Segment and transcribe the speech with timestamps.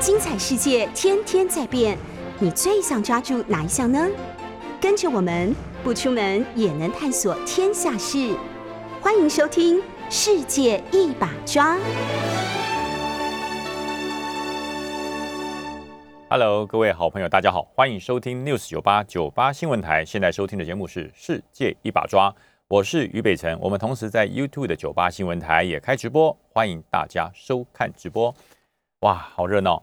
[0.00, 1.94] 精彩世界天天在变，
[2.38, 4.08] 你最想抓住哪一项呢？
[4.80, 8.34] 跟着我们不出门也能探索天下事，
[9.02, 9.76] 欢迎收听
[10.08, 11.76] 《世界一把抓》。
[16.30, 20.02] Hello，各位好朋友，大家好，欢迎收听 News 九八九八新闻台。
[20.02, 22.30] 现在收听的节目是《世界一把抓》，
[22.68, 23.58] 我是于北辰。
[23.60, 28.34] 我们同时在 YouTube 的九八新闻台也开直播，欢迎大家收看直播。
[29.00, 29.82] 哇，好热闹！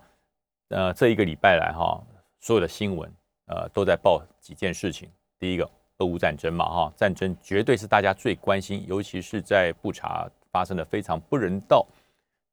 [0.69, 2.01] 呃，这一个礼拜来哈，
[2.39, 3.09] 所有的新闻
[3.45, 5.09] 呃都在报几件事情。
[5.39, 11.85] 第一个，俄乌战争嘛哈，战争绝对是大家最关心，尤其是在布查发生的非常不人道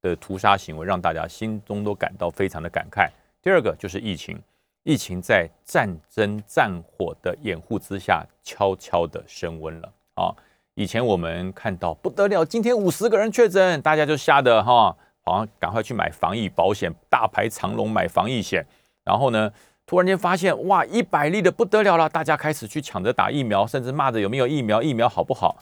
[0.00, 3.10] 的屠杀行为，让大家心中都感到非常的感慨。
[3.42, 4.40] 第二个就是疫情，
[4.84, 10.34] 疫情在战争战火的掩护之下，悄悄的升温了啊！
[10.74, 18.64] 以前我们看到不得了，今天五十个人确诊，大家就吓得哈，好像赶快去买防疫保险，大排长龙买防疫险。
[19.04, 19.52] 然后呢，
[19.86, 25.56] 突然间发现哇，一百例的不得了了，大家开始去抢着打疫苗，甚至骂着有没有疫苗，疫苗好不好？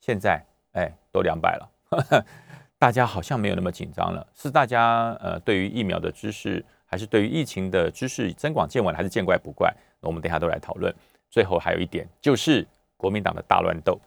[0.00, 2.24] 现在哎，都两百了，
[2.78, 6.64] 大家好像没有那么紧张了，是大家呃对于疫苗的知识。
[6.86, 9.74] 还是对于疫情的知识增广见闻，还是见怪不怪？
[9.98, 10.94] 我们等下都来讨论。
[11.28, 12.64] 最后还有一点，就是
[12.96, 14.00] 国民党的大乱斗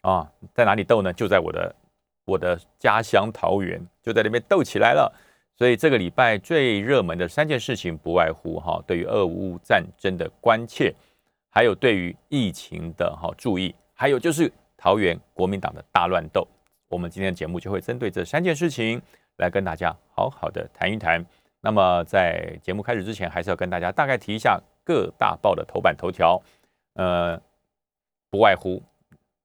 [0.00, 1.12] 啊，在哪里斗呢？
[1.12, 1.72] 就在我的
[2.24, 5.12] 我的家乡桃园，就在那边斗起来了。
[5.54, 10.92] 所以这个礼拜最热门的三件事情，不外乎哈，对于俄乌战争的关切，
[11.50, 16.46] 还有对于疫情的哈注意，还有就是桃园国民党的大乱斗。
[16.88, 19.00] 我们今天的节目就会针对这三件事情
[19.36, 21.24] 来跟大家好好的谈一谈。
[21.60, 26.42] 那么在节目开始之前，还是要跟大家大概提一下各大报的头版头条。
[26.94, 27.40] 呃，
[28.30, 28.82] 不外乎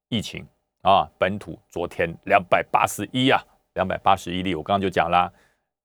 [0.10, 0.46] 疫情
[0.82, 3.42] 啊，本土昨天两百八十一啊，
[3.78, 4.56] 两百八十一例。
[4.56, 5.32] 我刚刚就讲啦，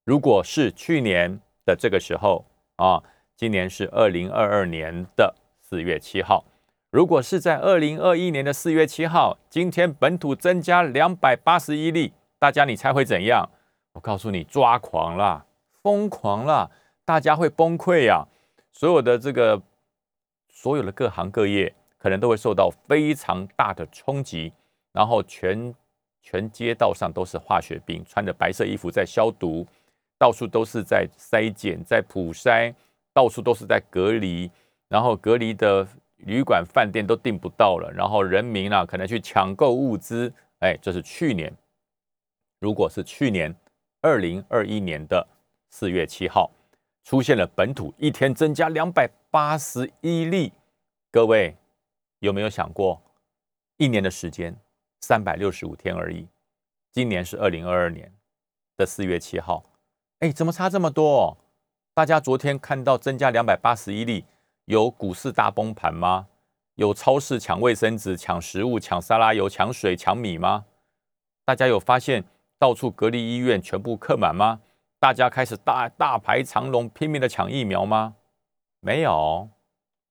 [0.04, 3.02] 如果是去年的这个时候啊，
[3.36, 6.46] 今年是二零二二年的四月七号，
[6.90, 13.50] 如果是在二零二一年的四月七号，今天本土增加两百八十一例，大家你猜会怎样？
[13.92, 15.44] 我告诉你，抓狂啦！
[15.82, 16.70] 疯狂了，
[17.04, 18.26] 大家会崩溃呀！
[18.72, 19.60] 所有的这个，
[20.48, 24.52] 所有的各行各业可能都会受到非常大的冲击，
[24.92, 25.74] 然后全
[26.22, 29.66] 全街道上都是化学兵，穿着白色衣服在消毒，
[30.18, 32.72] 到处都是在筛检、在普筛，
[33.12, 34.50] 到处都是在隔离，
[34.88, 41.52] 然后隔离的旅馆、饭店都订不到了，然后人民啊可能去抢购物资，哎，这是去年，
[42.60, 43.54] 如果是去年
[44.00, 45.28] 二零二一年的。
[45.74, 46.50] 四月七号
[47.02, 50.52] 出现了本土一天增加两百八十一例，
[51.10, 51.56] 各位
[52.18, 53.02] 有没有想过，
[53.78, 54.54] 一年的时间
[55.02, 56.26] 三百六十五天而已，
[56.92, 58.12] 今年是二零二二年
[58.76, 59.64] 的四月七号，
[60.20, 61.36] 哎，怎么差这么多？
[61.92, 64.24] 大家昨天看到增加两百八十一例，
[64.66, 66.28] 有股市大崩盘吗？
[66.76, 70.64] 有超市抢卫生纸、抢食物、抢沙拉油、抢水、抢米吗？
[71.44, 72.24] 大家有发现
[72.58, 74.60] 到处隔离医院全部客满吗？
[75.00, 78.14] 大家开始大大排长龙，拼命的抢疫苗吗？
[78.78, 79.50] 没有，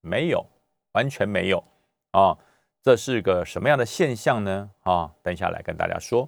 [0.02, 0.46] 没有，
[0.92, 1.64] 完全没有
[2.12, 2.38] 啊！
[2.84, 4.70] 这是个什么样的现象呢？
[4.82, 6.28] 啊，等一下来跟大家说。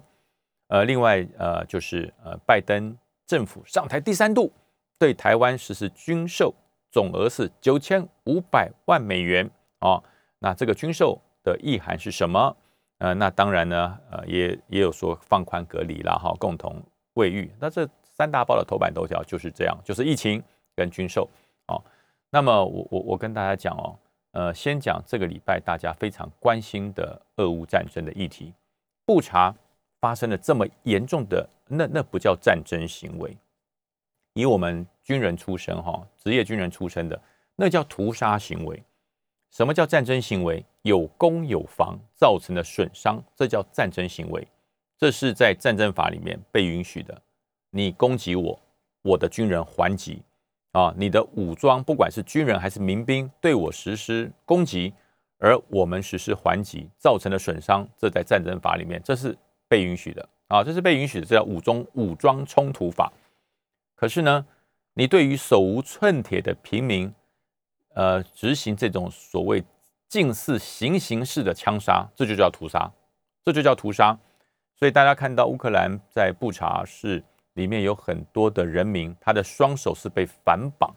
[0.68, 4.52] 呃，另外呃，就是呃，拜登政府上台第三度，
[4.98, 6.54] 对台湾实施军售，
[6.90, 9.50] 总额是九千五百万美元
[9.80, 10.02] 啊。
[10.38, 12.56] 那这个军售的意涵是什么？
[12.98, 16.82] 呃，那当然呢，呃，也也有说放宽隔离啦，哈，共同
[17.14, 17.52] 卫浴。
[17.58, 20.42] 那这三大报的头版头条就是这样，就是疫情
[20.76, 21.28] 跟军售
[21.66, 21.82] 哦。
[22.30, 23.98] 那么我我我跟大家讲哦，
[24.34, 28.52] 呃，先讲这个礼拜大家非常关心的俄乌战争的议题。
[29.06, 29.54] 布查
[30.00, 33.36] 发生了这么严重的，那那不叫战争行为。
[34.32, 37.20] 以我们军人出身哈，职业军人出身的，
[37.54, 38.82] 那叫屠杀行为。
[39.52, 40.64] 什么叫战争行为？
[40.82, 44.46] 有攻有防造成的损伤，这叫战争行为。
[44.98, 47.22] 这是在战争法里面被允许的。
[47.70, 48.60] 你攻击我，
[49.02, 50.20] 我的军人还击
[50.74, 50.92] 啊！
[50.96, 54.92] 你的武装不管是军人还是民兵对我实施攻击，
[55.38, 59.38] 而我们实施还击造成的损伤，这在战争法里面这是
[59.68, 60.64] 被允许的啊！
[60.64, 63.12] 这是被允许的，这叫武装武装冲突法。
[63.94, 64.44] 可是呢，
[64.94, 67.14] 你对于手无寸铁的平民，
[67.94, 69.62] 呃，执行这种所谓
[70.08, 72.90] 近似行刑式的枪杀，这就叫屠杀，
[73.44, 74.18] 这就叫屠杀。
[74.74, 77.22] 所以大家看到乌克兰在布查是。
[77.54, 80.94] 里面有很多的人民，他的双手是被反绑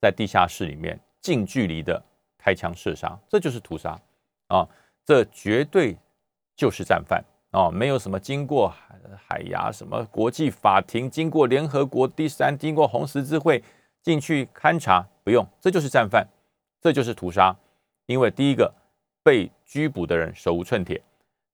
[0.00, 2.02] 在地下室里面，近距离的
[2.38, 3.98] 开枪射杀，这就是屠杀
[4.48, 4.68] 啊！
[5.04, 5.96] 这绝对
[6.54, 8.94] 就是战犯啊，没有什么经过海
[9.26, 13.62] 海牙什么国际法庭，经过联合国第三，经过红十字会
[14.02, 16.28] 进去勘察，不用，这就是战犯，
[16.80, 17.56] 这就是屠杀。
[18.06, 18.72] 因为第一个
[19.22, 21.02] 被拘捕的人手无寸铁，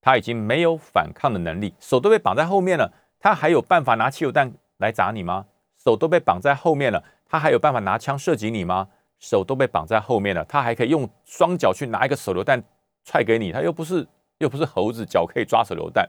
[0.01, 2.91] 他已经没有反抗的能力，手都被绑在后面了，
[3.25, 5.47] 他还有办法拿汽油弹来砸你吗？
[5.83, 8.87] 手都被绑在后面了，他还有办法拿枪射击你吗？
[9.17, 12.63] 手都被绑在后面了，他还可以用双脚去拿一个手榴弹
[13.03, 14.07] 踹给你，他又不是。
[14.37, 16.07] 又不是猴子，脚可以抓手榴弹，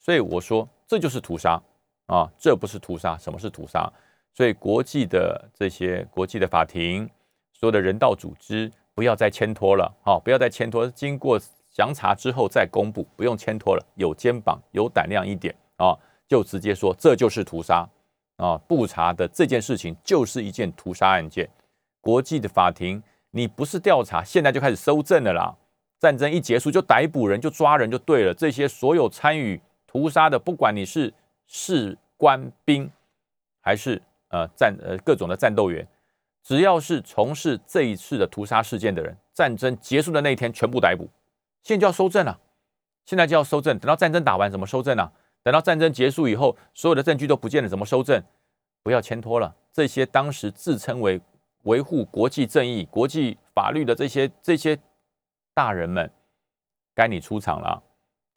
[0.00, 1.62] 所以我说这就是屠杀
[2.06, 2.26] 啊！
[2.38, 3.92] 这不是屠杀，什么是屠杀？
[4.32, 7.08] 所以国际的这些国际的法庭，
[7.52, 11.38] 所有的人道组织不要再牵拖了，好，不要再牵拖，经过
[11.70, 15.94] 详查之后再公布，不用牵拖了，有肩膀、有胆量一点啊，
[16.28, 17.88] 就直接说这就是屠杀
[18.36, 18.58] 啊！
[18.66, 21.48] 不查的这件事情就是一件屠杀案件，
[22.00, 25.54] 国际的法庭你不是调查，现在就开始搜证了啦。
[26.00, 28.34] 战争一结束就逮捕人就抓人就对了。
[28.34, 31.12] 这些所有参与屠杀的，不管你是
[31.46, 32.90] 士官兵
[33.60, 35.86] 还是呃战呃各种的战斗员，
[36.42, 41.08] 只要是从事这一次的屠杀事件的人，战争结束的那一天全部逮捕。
[41.62, 42.38] 现在就要收证了，
[43.06, 43.78] 现在就要收证。
[43.78, 45.10] 等到战争打完怎么收证啊？
[45.44, 48.20] 等到战争结束以后，所有的证据都不见了，怎么收证？
[48.82, 49.54] 不要牵拖了。
[49.72, 51.20] 这些当时自称为
[51.62, 54.76] 维护国际正义、国际法律的这些这些。
[55.56, 56.10] 大人们，
[56.96, 57.80] 该你出场了，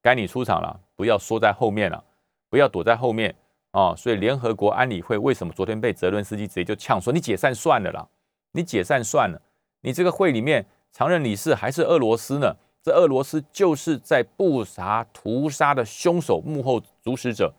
[0.04, 2.04] 该你出场了，不要缩在后面了，
[2.48, 3.36] 不要躲在后面
[3.72, 3.96] 啊！
[3.96, 8.08] 所以联合国安理会为什么昨天被泽伦斯基直接就呛说你解散算了啦，
[8.52, 9.42] 你解散算了，
[9.82, 12.56] 你这个会里面常任理事还是俄罗斯呢？
[12.88, 17.54] 这俄罗斯就是在布杀屠杀的凶手幕后主使者，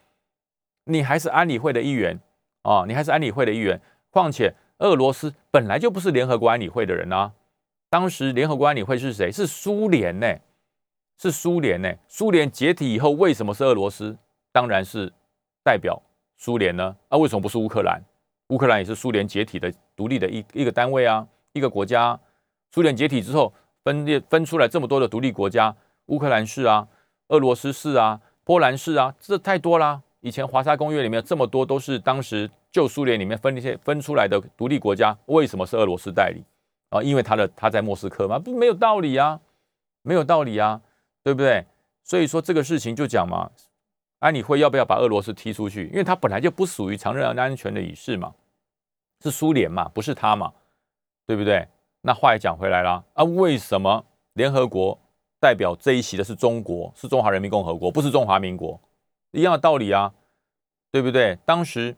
[0.84, 2.18] 你还是安理会的一员
[2.62, 2.86] 啊！
[2.88, 3.78] 你还是安理会的一员，
[4.08, 7.30] 况且俄罗斯本来就不是联合国安理会的人啊。
[7.90, 9.30] 当时联合国安理会是谁？
[9.30, 10.34] 是苏联呢？
[11.18, 11.92] 是苏联呢？
[12.08, 14.16] 苏联解体以后，为什么是俄罗斯？
[14.50, 15.12] 当然是
[15.62, 16.00] 代表
[16.38, 16.96] 苏联呢。
[17.10, 18.02] 啊，为什么不是乌克兰？
[18.46, 22.18] 乌克兰也是苏联解体的独立的一一个单位啊，一个国家。
[22.70, 23.52] 苏联解体之后，
[23.88, 25.74] 分裂分出来这么多的独立国家，
[26.08, 26.86] 乌克兰是啊，
[27.28, 30.02] 俄罗斯是啊，波兰是啊，这太多啦。
[30.20, 36.44] 以前华沙公约里面这么多都是当时旧苏联里面分一些分出来的独立国家，为什么是俄罗斯代理？
[36.90, 39.40] 啊，因为他的他在莫斯科嘛，不没有道理啊，
[40.02, 40.82] 没有道理啊，
[41.24, 41.64] 对不对？
[42.04, 43.50] 所以说这个事情就讲嘛，
[44.18, 45.86] 安理会要不要把俄罗斯踢出去？
[45.86, 48.34] 因为他本来就不属于常任安全的理事嘛，
[49.22, 50.52] 是苏联嘛，不是他嘛，
[51.26, 51.66] 对不对？
[52.08, 54.02] 那话也讲回来了啊，为什么
[54.32, 54.98] 联合国
[55.38, 58.80] 代表这一席的是中国，是中华人民共和国，不是中华民国？
[59.32, 60.10] 一样的道理啊，
[60.90, 61.36] 对不对？
[61.44, 61.94] 当时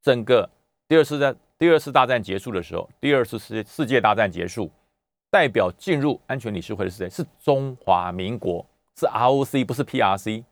[0.00, 0.48] 整个
[0.86, 1.34] 第二次在。
[1.58, 4.70] 第二次大战结束的时候，第二次世界世界大战结束，
[5.28, 7.10] 代表进入安全理事会的是谁？
[7.10, 8.64] 是中华民国，
[8.94, 10.44] 是 ROC，不是 PRC，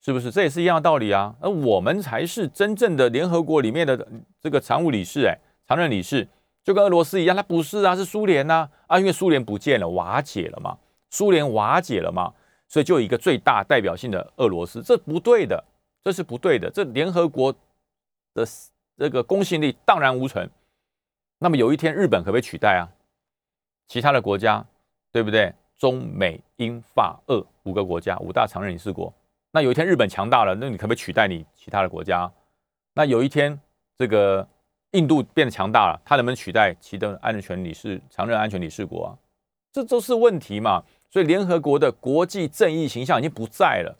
[0.00, 0.30] 是不是？
[0.30, 1.34] 这也是一样的道理啊。
[1.40, 4.06] 而我们才是真正的联合国里面的
[4.40, 5.36] 这个常务理事，哎，
[5.66, 6.28] 常任理事，
[6.64, 10.76] 就跟俄罗斯一样，它不是啊，是苏联呐，啊，因为苏联不见了，瓦解了嘛，
[11.10, 12.32] 苏联瓦解了嘛，
[12.66, 15.62] 所以就有一个最大代表性的俄罗斯，这不对的，
[16.02, 17.54] 这是不对的，这联合国
[18.34, 18.44] 的。
[18.96, 20.48] 这个公信力荡然无存。
[21.40, 22.86] 那么有一天日本可不可以取代啊？
[23.88, 24.64] 其他的国家，
[25.10, 25.52] 对不对？
[25.76, 29.12] 中美英法俄五个国家，五大常任理事国。
[29.50, 32.30] 那有一天日本强大了，那你可不可以取代你其他的国家？
[32.94, 33.60] 那有一天
[33.98, 34.46] 这个
[34.94, 39.10] 印度变得强大了，它能不能取代其他安全理事常任安全理事国啊？
[39.72, 40.82] 这都是问题嘛。
[41.10, 43.96] 所以联合国的国际正义形象已经不在了。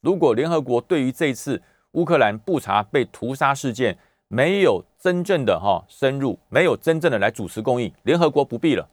[0.00, 1.60] 如果联合国对于这次
[1.92, 3.98] 乌克兰布查被屠杀事件，
[4.28, 8.88] 没有真正的哈深入，没有真正的来主持公益，联合国不必了。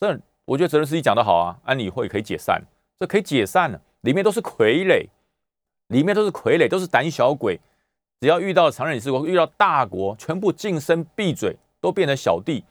[0.00, 2.62] 这我觉得泽连斯基讲的好啊，安理会可以解散，
[2.98, 3.80] 这可以解散了。
[4.02, 5.08] 里面都是傀儡，
[5.88, 7.60] 里面都是傀儡，都是胆小鬼。
[8.22, 12.62] 只要遇到常任理事国，遇到大国，全部晋升闭嘴，都变成小弟。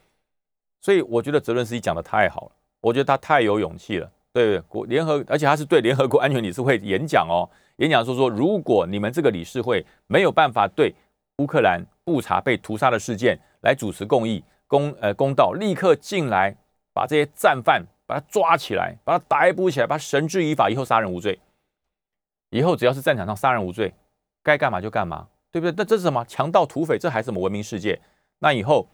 [0.80, 4.10] 所以我觉得泽连斯基讲的太好了，我觉得他太有勇气了。
[4.32, 7.44] 对国联合，而且他是对联合国安全理事会演讲哦，
[7.80, 10.96] 演讲说说，如果你们这个理事会没有办法对
[11.40, 11.86] 乌克兰。
[12.04, 16.54] 布查被屠杀的事件来主持公义公呃公道，立刻进来
[16.94, 21.40] 把这些战犯把他抓起来，把他逮捕起来，把他绳之以法，以后杀人无罪。
[22.50, 23.94] 以后只要是战场上杀人无罪，
[24.42, 25.74] 该干嘛就干嘛，对不对？
[25.78, 26.98] 那这是什么强盗土匪？
[26.98, 28.00] 这还是什么文明世界？
[28.40, 28.88] 那以后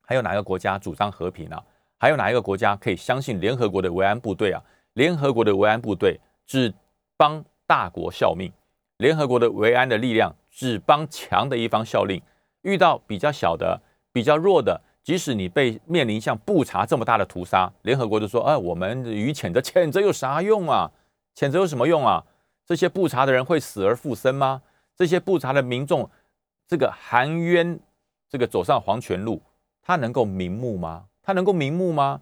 [0.00, 1.62] 还有哪一个国家主张和平啊？
[1.98, 4.62] 还有哪一个国家可以相信联合国的维安部队啊？
[4.94, 6.72] 联合国的维安部队只
[7.16, 8.50] 帮大国效命，
[8.96, 12.22] 联合国的维安的力量只帮强的一方效力。
[12.62, 13.80] 遇到比较小的、
[14.12, 20.90] 比较弱的，即使你被面临像布查这么大的屠杀，联合国就说：“哎，我们予以谴责，谴责有啥用啊？
[21.34, 22.24] 谴责有什么用啊？
[22.64, 24.62] 这些布查的人会死而复生吗？
[25.02, 26.08] 这些不查的民众，
[26.68, 27.80] 这个含冤，
[28.28, 29.42] 这个走上黄泉路，
[29.82, 31.06] 他能够瞑目吗？
[31.20, 32.20] 他能够瞑目吗？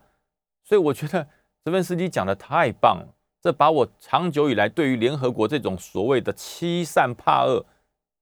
[0.64, 1.28] 所以我觉得
[1.62, 3.06] 泽文斯基讲的太棒了，
[3.42, 7.62] 这把我长久以来对于联合国这种所谓的欺善怕恶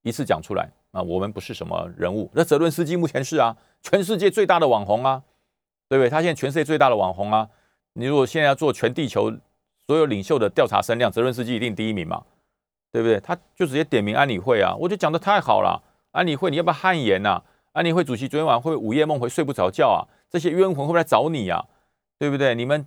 [0.03, 1.01] 一次讲出来啊！
[1.01, 5.23] 我们不是什么人物，那泽伦斯基目前是啊，全世界最大的网红啊，
[5.89, 6.11] 对不对？
[6.11, 7.49] 他现在全世界最大的网红啊！
[7.93, 9.33] 你如果现在要做全地球
[9.87, 12.25] 所有领袖的调查声量，泽伦斯基一定第一名嘛，
[12.91, 13.21] 对不对？
[13.21, 17.43] 他就直接点名安理会啊，我就讲的太好了，安理会你要不要汗颜呐？
[17.73, 19.99] 安理会主席昨天晚上会午夜梦回睡不着觉啊？
[20.31, 21.65] 这些冤魂会不会来找你呀？
[22.19, 22.55] 对不对？
[22.55, 22.87] 你们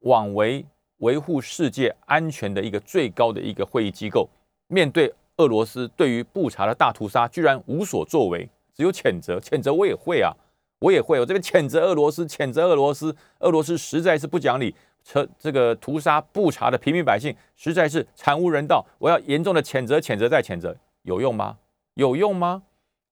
[0.00, 0.64] 枉为
[0.98, 4.28] 维护世界安全的一个最高的一个会议机构，
[4.68, 10.32] 面对俄罗斯对于布查的大屠杀，居然无所作为，只有谴责，谴责我也会啊。
[10.80, 18.84] 我也会，我这边谴责俄罗斯，谴责俄罗斯，俄罗斯实在是不讲理，这这个屠杀不查的平民百姓实在是惨无人道。
[18.98, 21.58] 我要严重的谴责，谴责再谴责，有用吗？
[21.94, 22.62] 有用吗？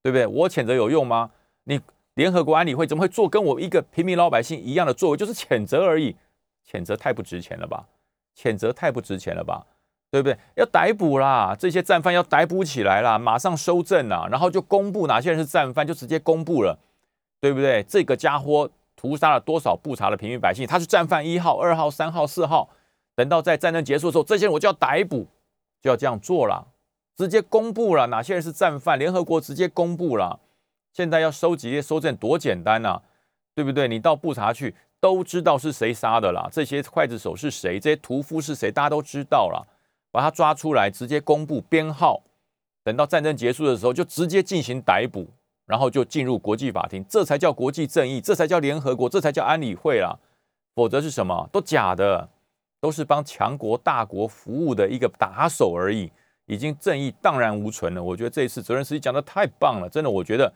[0.03, 0.27] 对不对？
[0.27, 1.31] 我谴责有用吗？
[1.65, 1.81] 你
[2.15, 6.17] 联合国安理会怎么会做跟我一个平民老百姓一样的作为，就是谴责而已？
[6.69, 7.87] 谴责太不值钱了吧？
[8.37, 9.67] 谴责太不值钱了吧？
[10.11, 10.39] 对不对？
[10.57, 16.79] 要逮捕啦，这些战犯要逮捕起来啦，马上收证啦，然后就公布哪些人是战犯，就直接公布了。
[17.41, 17.85] 对不对？
[17.85, 20.67] 这个家伙屠杀了多少不查的平民百姓？
[20.67, 22.69] 他是战犯一号、二号、三号、四号。
[23.15, 25.29] 等到在战争结束的时候，这些人我就要逮捕，
[25.81, 26.67] 就要这样做了，
[27.17, 28.99] 直接公布了哪些人是战犯。
[28.99, 30.41] 联合国直接公布了。
[30.93, 33.01] 现在要收集、收证多简单呐，
[33.55, 33.87] 对不对？
[33.87, 36.49] 你到布查去，都知道是谁杀的啦。
[36.51, 37.79] 这些刽子手是谁？
[37.79, 38.73] 这些屠夫是谁？
[38.73, 39.67] 大家都知道了。
[40.11, 42.23] 把他抓出来，直接公布编号。
[42.83, 45.29] 等到战争结束的时候，就直接进行逮捕。
[45.69, 50.19] 然后就进入国际法庭，这才叫国际正义，这才叫联合国，这才叫安理会啦。
[50.75, 51.47] 否则是什么？
[51.53, 52.27] 都假的，
[52.81, 56.11] 都是帮强国大国服务的一个打手而已，
[56.47, 58.03] 已经正义荡然无存了。
[58.03, 60.51] 我觉得这一次责任司机讲的太棒了，真的，我觉得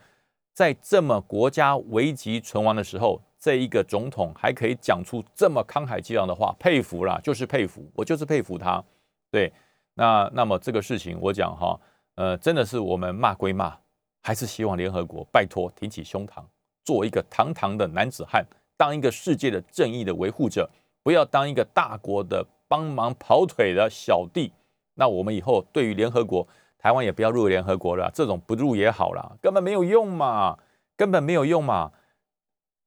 [0.55, 8.83] 在这么国家危急存亡的时候，这一个总统还可以讲出这么慷慨激昂的话，佩服啦，就是佩服，我就是佩服他。
[9.29, 9.53] 对，
[9.93, 11.79] 那那么这个事情我讲哈，
[12.15, 13.77] 呃，真的是我们骂归骂。
[14.23, 16.41] 还是希望联合国拜托挺起胸膛，
[16.83, 18.43] 做一个堂堂的男子汉，
[18.77, 20.67] 当一个世界的正义的维护者，
[21.03, 24.51] 不要当一个大国的帮忙跑腿的小弟。
[24.95, 30.57] 那我们以后对于联合国，台湾也不要入联合国了，这种不入也好了，根本没有用嘛，
[30.95, 31.91] 根本没有用嘛。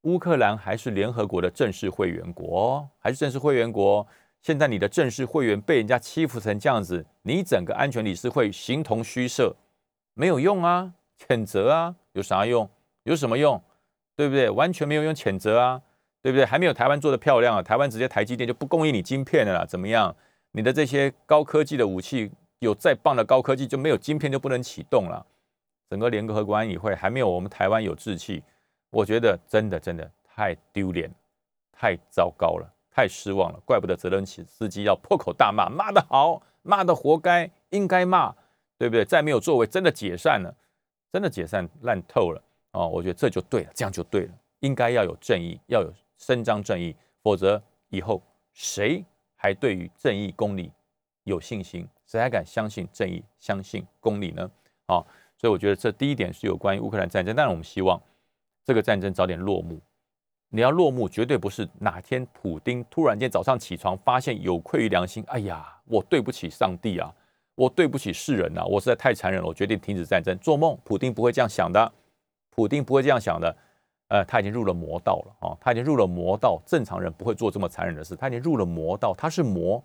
[0.02, 4.06] 乌克兰还是联合国的正式会员国，还是正式会员国。
[4.40, 9.56] 现在你的正式会员被人家欺负成这样子，你整个安全理事会形同虚设，
[10.14, 10.94] 没有用啊。
[11.18, 12.68] 谴责啊，有啥用？
[13.04, 13.62] 有什么用？
[14.16, 14.48] 对不对？
[14.50, 15.82] 完全没有用谴责啊，
[16.22, 16.44] 对不对？
[16.44, 17.62] 还没有台湾做的漂亮啊！
[17.62, 20.14] 台湾直接台积电就不供应你晶片了啦，怎么样？
[20.52, 22.30] 你的这些高科技的武器，
[22.60, 25.24] 有再棒的高科技，就没有晶片就不能启动了。
[25.90, 28.42] 整个联合国安理会还没有我们台湾有志气，
[28.90, 31.10] 我觉得真的真的太丢脸，
[31.70, 33.60] 太糟糕了，太失望了。
[33.64, 38.34] 怪不得泽连斯基要破口大骂，骂得好，骂得活该，应该骂，
[38.78, 39.04] 对不对？
[39.04, 40.54] 再没有作为，真的解散了。
[41.12, 42.88] 真的解散烂透了哦！
[42.88, 44.34] 我觉得这就对了，这样就对了。
[44.60, 48.22] 应该要有正义，要有伸张正义，否则以后
[48.52, 50.72] 谁还对于正义公理
[51.24, 51.86] 有信心？
[52.06, 54.50] 谁还敢相信正义、相信公理呢？
[54.86, 55.04] 啊！
[55.38, 58.00] 所以我觉得这第一点是有关于乌克兰战争，但是我们希望
[58.64, 59.78] 这个战争早点落幕。
[60.48, 67.12] 你要落幕，绝对不是哪天普丁突然间早上起床发现有愧于良心，哎呀，我对不起上帝啊！
[67.56, 70.36] 我对不起世人呐，我实在太残忍了，我决定停止战争。
[70.38, 71.90] 做梦，普丁不会这样想的，
[72.50, 73.56] 普丁不会这样想的。
[74.08, 78.14] 呃，他已经入了魔道了啊，他已经入了魔道，正常人不会做这么残忍的事。
[78.14, 79.82] 他已经入了魔道，他是魔，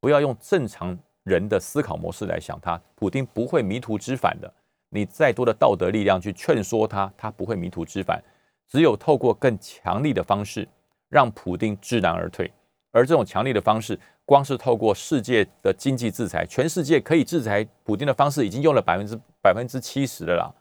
[0.00, 2.80] 不要用正常人的思考模式来想他。
[2.94, 4.50] 普丁不会迷途知返的，
[4.88, 8.22] 你再多的道德力量去劝说他，他不会迷途知返。
[8.68, 10.66] 只有透过更强力的方式，
[11.08, 12.50] 让普丁知难而退。
[12.92, 13.98] 而这种强力的方式。
[14.28, 20.52] 光是透过世界的经济制裁，全世界可以制裁普京的方式已经用了百分之百分之七十的啦，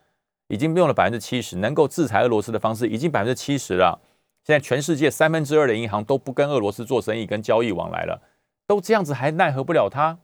[0.48, 4.00] 已经用了百分之七十，能够制裁俄罗斯的方式已经百分之七十了。
[4.46, 8.22] 现在全世界三分之二的银行都不跟俄罗斯做生意、跟交易往来了，
[8.66, 10.18] 都这样子还奈何不了他，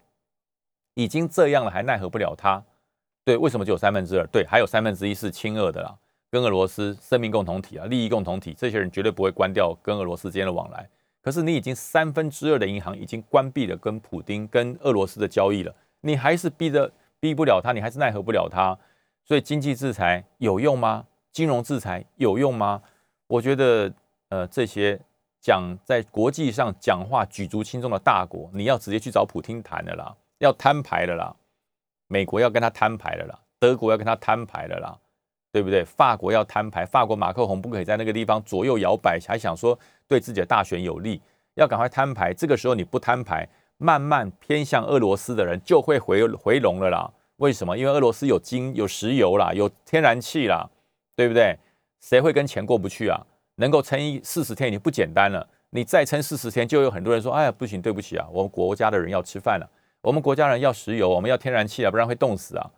[0.93, 2.63] 已经这样了还奈何不了他。
[3.25, 4.25] 对，为什么只有三分之二？
[4.27, 5.93] 对，还有三分之一是亲俄的啦，
[6.31, 10.88] 跟俄罗斯生命共同体啊、利益共同体，这些人绝对不会关掉跟俄罗斯之间的往来。
[11.24, 18.77] 可是你已经三分之二的银行已经关闭了跟普丁、跟俄罗斯的交易了，你还是逼着逼不了他，你还是奈何不了他，
[19.24, 21.06] 所以经济制裁有用吗？
[21.32, 22.82] 金融制裁有用吗？
[23.27, 23.92] 我觉得，
[24.27, 25.00] 呃，这些
[25.39, 31.34] 讲在国际上讲话举足轻重的大国，你要直接去找普京谈的啦，要摊牌的啦，
[32.08, 35.00] 美国要跟他摊牌的啦，德国要跟他摊牌的啦，
[35.53, 35.86] 对不对？
[35.86, 41.22] 法国要摊牌，法国马克宏不可以在那个地方左右摇摆，还想说对自己的大选有利，
[41.55, 42.33] 要赶快摊牌。
[42.33, 47.12] 这个时候你不摊牌，慢慢偏向俄罗斯的人就会回回笼了啦。
[47.38, 47.77] 为什么？
[47.77, 50.69] 因为俄罗斯有金、有石油啦，有天然气啦，
[51.15, 51.57] 对不对？
[52.00, 53.19] 谁会跟钱过不去啊？
[53.55, 59.69] 能够撑一四十天已经不简单了，你再撑四十天，就有很多人说：“哎呀，不行，对不起啊，我们国家的人要吃饭了，
[60.01, 62.72] 我们国家人要石油，我们要天然气啊，不然会冻死啊。”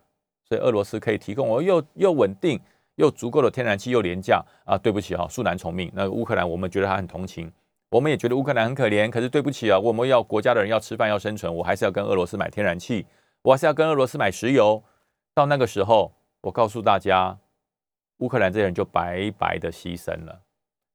[0.48, 2.60] 所以俄罗斯可以提供我又又稳定
[2.96, 4.76] 又足够的天然气又廉价啊。
[4.76, 5.90] 对不起啊，恕难从命。
[5.94, 7.50] 那乌克兰我们觉得他很同情，
[7.88, 9.08] 我们也觉得乌克兰很可怜。
[9.08, 13.06] 可是对不起啊，我们要国家的人要吃饭要生存，我还是要跟俄罗斯买天然气。
[13.42, 14.82] 我还是要跟俄罗斯买石油，
[15.32, 17.38] 到那个时候，我告诉大家，
[18.18, 20.42] 乌克兰这些人就白白的牺牲了，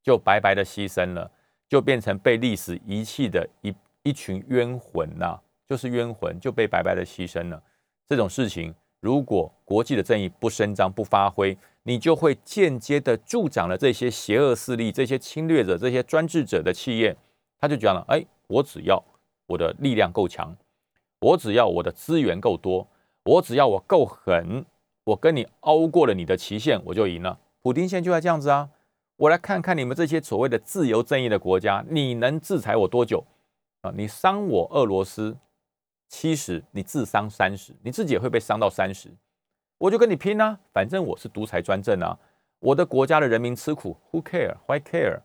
[0.03, 1.31] 就白白的牺牲了，
[1.69, 7.63] 就变成被历史遗弃的一一群冤魂呐，就是冤魂就被白白的牺牲了。
[8.09, 17.15] 这种事情，如果国际的正义不伸张不发挥，你就会间接的助长了这些邪恶势力、这些侵略者、这些专制者的气焰。
[17.59, 19.03] 他就讲了，哎，我只要
[19.47, 20.55] 我的力量够强。
[21.19, 22.87] 我只要我的资源够多，
[23.23, 24.65] 我只要我够狠，
[25.03, 27.39] 我跟你熬过了你的期限，我就赢了。
[27.61, 28.69] 普京现在就在这样子啊！
[29.17, 33.23] 我来看看你们这些所谓的自由正义的国家，你能制裁我多久
[33.81, 33.93] 啊？
[33.95, 35.37] 你伤我俄罗斯
[36.09, 39.13] 七十，你自伤三十，你自己也会被伤到三十，
[39.81, 40.59] 我就跟你拼啊！
[40.71, 42.15] 反正我是独裁专政啊，
[42.59, 45.21] 我的国家的人民吃苦，Who care？Why care？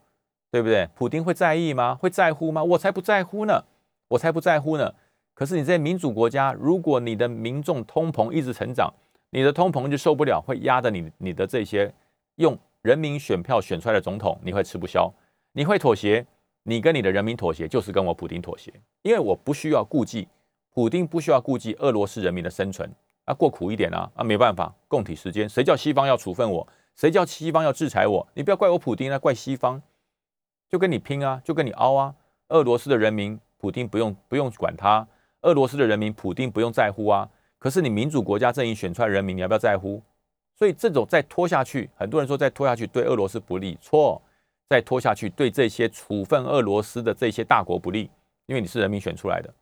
[0.50, 0.88] 对不对？
[0.94, 1.96] 普京会在意吗？
[1.96, 2.64] 会在乎吗？
[2.64, 3.64] 我才不在乎呢！
[4.08, 4.94] 我才不在乎呢！
[5.34, 8.90] 可是你在民主国家，如果你的民众通膨一直成长，
[9.28, 11.92] 你的通膨就受不了，会压着你你的这些
[12.36, 15.12] 用人民选票选出来的总统，你会吃不消，
[15.52, 16.26] 你会妥协，
[16.62, 18.72] 你跟你的人民妥协，就是跟我普京妥协，
[19.02, 20.26] 因为我不需要顾忌，
[20.72, 22.90] 普京不需要顾忌俄罗斯人民的生存，
[23.26, 26.66] 啊，过苦一点啊，啊，没办法，共体时间，谁叫西方要处分我，
[26.96, 29.82] 谁叫西方要制裁我，你不要怪我普京啊，怪西方，
[30.68, 32.14] 就跟你拼啊，就跟你凹啊，
[32.48, 35.06] 俄罗斯的人民，普京不用不用管他。
[35.42, 37.28] 俄罗斯的人民，普京不用在乎啊。
[37.58, 40.02] 可是你民主国家阵营选出来人民，你要不要在乎？
[40.58, 44.22] 所以这种再拖下去，很多人说再拖下去对俄罗斯不利，错。
[44.68, 48.10] 再拖下去对这些处分俄罗斯的这些大国不利，
[48.46, 49.54] 因为你是人民选出来的。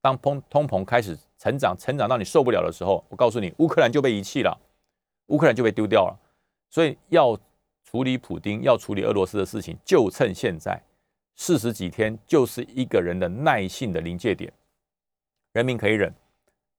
[0.00, 4.56] 当通通膨开始成长，成长到你受不了的时候，我告诉你，乌克兰就被遗弃了，
[5.26, 6.16] 乌克兰就被丢掉了。
[6.70, 7.36] 所以要
[7.84, 10.80] 处理普京，要处理俄罗斯的事情，就趁现在，
[11.34, 14.52] 四十几天就是一个人的耐性的临界点。
[15.52, 16.14] 人民可以忍，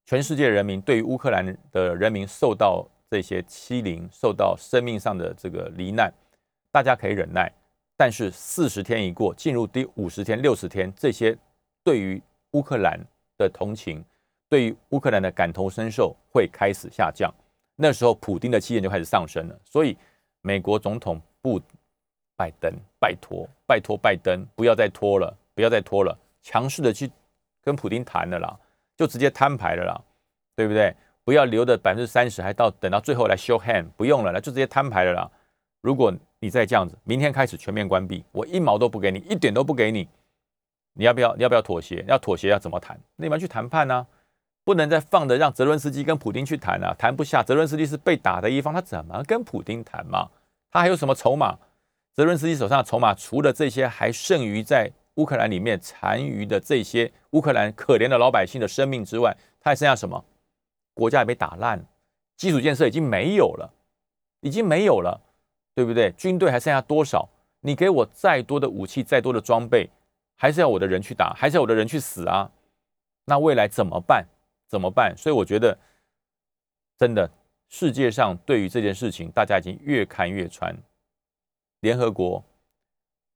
[0.05, 6.09] 全世界人民对于乌克兰的人民受到这些欺凌、受到生命上的这个罹难，
[6.71, 7.51] 大家可以忍耐。
[7.97, 11.37] 但是四十天一过，进入第五十天、六十天，这些
[11.83, 12.21] 对于
[12.51, 12.97] 乌克兰
[13.37, 14.03] 的同情、
[14.53, 17.33] 对于乌克兰的感同身受会开始下降。
[17.75, 19.59] 那时候，普京的气焰就开始上升了。
[19.63, 19.97] 所以，
[20.41, 21.59] 美国总统不
[22.35, 27.09] 拜登，拜托，拜托拜登，不要再拖了，不要再拖了，强势的去
[27.63, 28.55] 跟普京谈了啦。
[28.95, 30.01] 就直接摊牌了啦，
[30.55, 30.95] 对不对？
[31.23, 35.31] 不要留的百分之三十，还到等到最后来 show hand，不用了，那就直接摊牌了啦。
[35.81, 40.07] 如果你再这样子，明天开始全面关闭，我一毛都不给你，一点都不给你，
[40.93, 41.35] 你要不要？
[41.35, 42.05] 你要不要妥协？
[42.07, 42.95] 要妥协要怎么谈？
[43.15, 44.05] 那你们去谈判呢？
[44.63, 47.43] 不能再放着让泽伦斯基跟普京去谈啊，谈不下。
[47.43, 50.29] 泽伦斯基是被打的一方，他怎么跟普京谈嘛？
[50.71, 51.57] 他还有什么筹码？
[52.13, 54.91] 泽伦斯基手上的筹码，除了这些，还剩余在。
[55.17, 60.25] 乌克兰里面残余的这些乌克兰可怜的老百姓的生命之外，他还剩下什么？
[60.95, 61.85] 国家也被打烂，
[62.35, 63.71] 基础建设已经没有了，
[64.41, 65.21] 已经没有了，
[65.75, 66.11] 对不对？
[66.13, 67.29] 军队还剩下多少？
[67.59, 69.87] 你给我再多的武器，再多的装备，
[70.35, 72.49] 还是要我的人去打，还是要我的人去死啊？
[73.25, 74.25] 那未来怎么办？
[74.73, 75.15] 怎么办？
[75.15, 75.77] 所以我觉得，
[76.97, 77.29] 真的，
[77.69, 80.75] 世界上对于这件事情，大家已经越看越穿。
[81.81, 82.43] 联合国，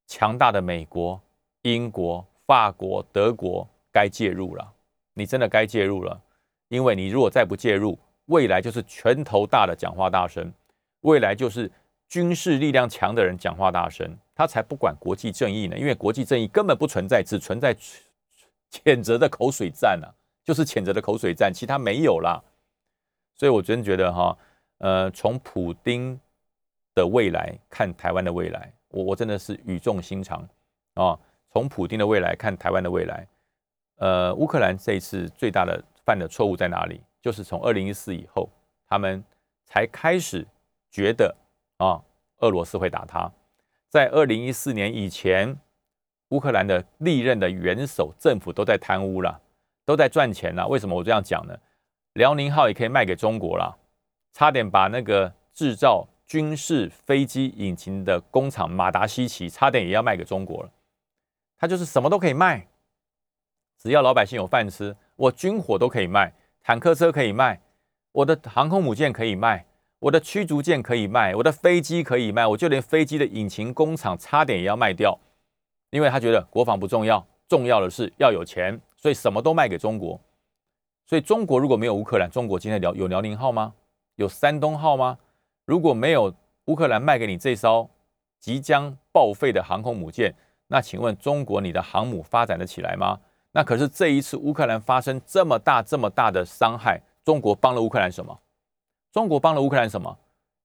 [0.07, 1.21] 强大的美国。
[1.63, 4.73] 英国、法国、德国该介入了，
[5.13, 6.21] 你真的该介入了，
[6.69, 10.53] 因为你如果再不介入，未来就是拳头大的讲话大声，
[11.01, 11.69] 未来就是
[12.07, 17.75] 军事力量强的人讲话大声，他才不管国际正义呢，因为国际正义根本不存在，只存在
[18.71, 20.07] 谴责的口水战啊，
[20.47, 22.41] 就是谴责的口水战，其他没有啦。
[23.35, 24.37] 所以我真觉得哈，
[24.77, 26.17] 呃，从普丁
[26.95, 30.47] 的未来看台湾的未来，我我真的是语重心长
[30.93, 31.19] 啊。
[31.51, 33.27] 从普京的未来看台湾的未来，
[33.97, 37.01] 呃，乌克兰这一次最大的犯的错误在哪里？
[37.21, 38.49] 就是从二零一四以后，
[38.87, 39.21] 他们
[39.65, 40.47] 才开始
[40.89, 41.35] 觉得
[41.75, 42.01] 啊，
[42.37, 43.29] 俄罗斯会打他。
[43.89, 45.59] 在二零一四年以前，
[46.29, 49.41] 乌克兰的历任的元首政府都在贪污了，
[49.87, 50.67] 都在赚钱了。
[50.67, 51.57] 为什么我这样讲呢？
[52.13, 53.75] 辽宁号也可以卖给中国了，
[54.33, 60.69] 差点把那个制造军事飞机引擎的工厂马达西奇差点也要卖给中国了。
[61.57, 62.67] 他就是什么都可以卖，
[63.79, 67.61] 只要老百姓有饭吃，我军火都可以卖，坦克车可以卖，
[68.11, 69.65] 我的航空母舰可以卖。
[69.99, 75.17] 我的驱逐舰可以卖，我的飞机可以卖，我就连飞机的引擎工厂差点也要卖掉，
[75.89, 80.19] 因为他觉得国防不重要，重要的是要有钱，所以什么都卖给中国。
[81.05, 83.73] 所以中国如果没有乌克兰，中国今天辽有辽宁号吗？
[84.15, 85.17] 有山东号吗？
[85.65, 86.33] 如果没有
[86.65, 87.89] 乌克兰卖给你这艘
[88.39, 90.35] 即将报废的航空母舰，
[90.67, 93.19] 那请问中国你的航母发展得起来吗？
[93.53, 98.37] 那可是这一次乌克兰发生这么大这么大的伤害，中国帮了乌克兰什么？
[99.11, 100.17] 中国帮了乌克兰什么？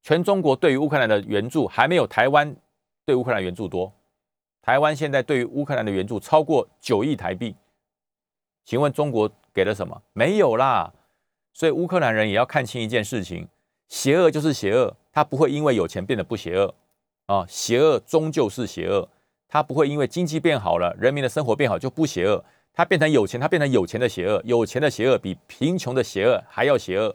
[0.02, 2.56] 全中国对于乌克兰的援助还没有台湾
[3.04, 3.92] 对乌克兰援助多。
[4.60, 7.54] 台湾现在对于乌克兰的援助超过九亿台币，
[8.64, 10.02] 请问中国给了什么？
[10.12, 10.92] 没有啦。
[11.52, 13.46] 所以乌克兰人也要看清一件事情：
[13.88, 16.74] 邪恶就是邪恶，他不会因为有钱变得不邪恶
[17.26, 17.44] 啊。
[17.48, 19.08] 邪恶终究是邪恶，
[19.48, 22.44] 他不会因为经济变好了，人民的生活变好就不邪恶。
[22.74, 27.14] 他变成有钱，他变成有钱的邪恶，有钱的邪恶比贫穷的邪恶还要邪恶。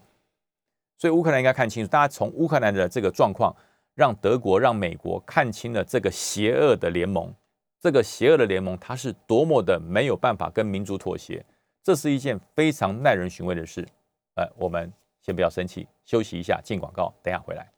[0.99, 3.55] 所以乌克兰应该看清楚，大家从乌克兰的这个状况，
[3.95, 7.33] 让德国、让美国看清了这个邪恶的联盟，
[7.79, 11.45] 这个邪恶的联盟，它是多么的没有办法跟民族妥协，
[11.83, 13.87] 这是一件非常耐人寻味的事。
[14.35, 17.71] 呃，我们先不要生气，休息一下，进广告，等下回来。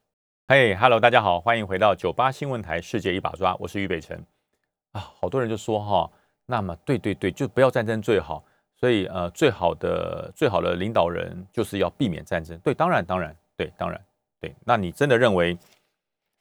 [0.47, 4.25] 嘿，Hello，大家好，欢迎回到九八新闻台《世界一把抓》，我是俞北辰。
[4.93, 6.11] 啊，好多人就说哈，
[6.45, 8.43] 那么对对对，就不要战争最好。
[8.75, 12.57] 所以，呃，最好的最好的领导人就是要避免战争。
[12.59, 14.01] 对，当然，当然，对，当然，
[14.39, 14.55] 对。
[14.63, 15.57] 那你真的认为，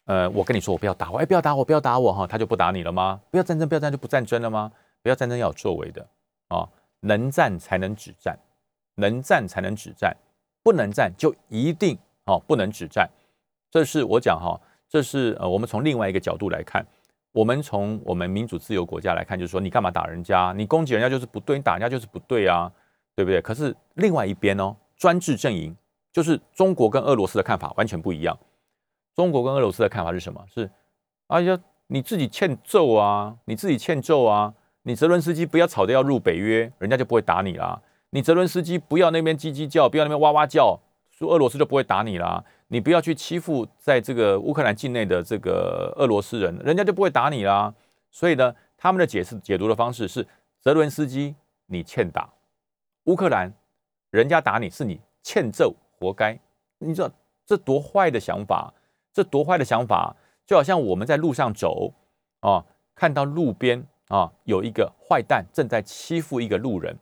[0.09, 3.21] 呃，我跟你说，我不要打我，哎，不要打我，不要打我，哈，他就不打你了吗？
[3.31, 4.73] 不要战争，不要战争，就不战争了吗？
[5.03, 6.01] 不要战争，要有作为的
[6.49, 6.67] 啊，
[7.01, 8.39] 能战才能止战，
[8.95, 10.17] 能战才能止战，
[10.63, 13.07] 不能战就一定哦，不能止战。
[13.71, 16.85] 这是我讲哈，这是呃，我们从另外一个角度来看。
[17.33, 20.55] 我们从我们民主自由国家来看，就是说你干嘛打人家？
[20.57, 22.73] 你攻击人家就是不对，你打人家就是不对啊，
[23.15, 23.43] 对不对？
[23.43, 25.77] 可是另外一边哦，专制阵营
[26.11, 28.37] 就是中国跟俄罗斯的看法完全不一样。
[29.19, 30.41] 中国跟俄罗斯的看法是什么？
[30.47, 30.71] 是
[31.27, 34.55] 哎呀，你自己欠揍啊，你自己欠揍啊！
[34.83, 37.83] 你泽伦斯基不要吵着要入北约，人家就不会打你啦。
[38.11, 40.79] 你泽伦斯基不要那边叽叽叫，不要那边哇哇叫，
[41.11, 42.45] 说俄罗斯就不会打你啦。
[42.69, 47.75] 你不要去欺负在这个乌克兰境内的这个俄罗斯人，人家就不会打你啦。
[48.13, 50.25] 所以呢，他们的解释解读的方式是：
[50.61, 51.35] 泽伦斯基
[51.67, 52.33] 你欠打，
[53.07, 53.53] 乌克兰
[54.11, 56.39] 人家打你是你欠揍，活该。
[56.79, 57.11] 你知道
[57.45, 58.73] 这多坏的想法？
[59.19, 60.15] 这多坏的想法！
[60.47, 61.93] 就好像我们在路上走
[62.39, 66.97] 啊，看到路边啊有一个坏蛋正在欺负一个路人，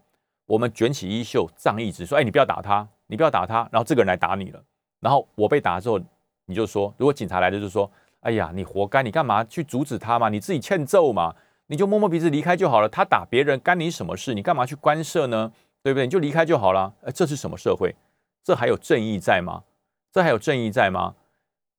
[0.46, 4.64] 我们卷起衣袖，仗义直说：“哎，你不要打他，你不要打他。”然后这个人来打你了。
[5.00, 6.00] 然后我被打之后，
[6.46, 10.30] 你就说，如果警察来了，就说，哎呀，你活该，你干嘛去阻止他嘛？
[10.30, 11.34] 你自己欠揍嘛？
[11.66, 12.88] 你就摸摸鼻子离开就好了。
[12.88, 14.32] 他打别人干你什么事？
[14.32, 15.52] 你干嘛去干涉呢？
[15.82, 16.06] 对不对？
[16.06, 16.94] 你就离开就好了。
[17.02, 17.94] 哎，这是什么社会？
[18.42, 19.64] 这还有正义在吗？
[20.10, 21.14] 这还有正义在吗？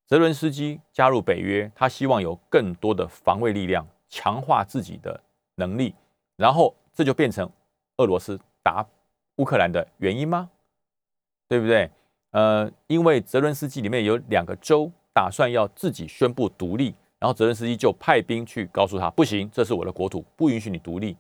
[0.07, 5.21] 泽伦斯基加入北约，他希望有更多的防卫力量，强化自己的
[5.55, 5.93] 能力，
[6.37, 7.49] 然后这就变成
[7.97, 8.85] 俄罗斯打
[9.35, 10.49] 乌克兰的原因吗？
[11.49, 11.91] 对不对？
[12.31, 21.17] 呃，因为泽伦斯基里面有两个州打算要自己宣布独立，然后泽伦斯基就派兵去告诉他，不行，这是我的国土，不允许你独立，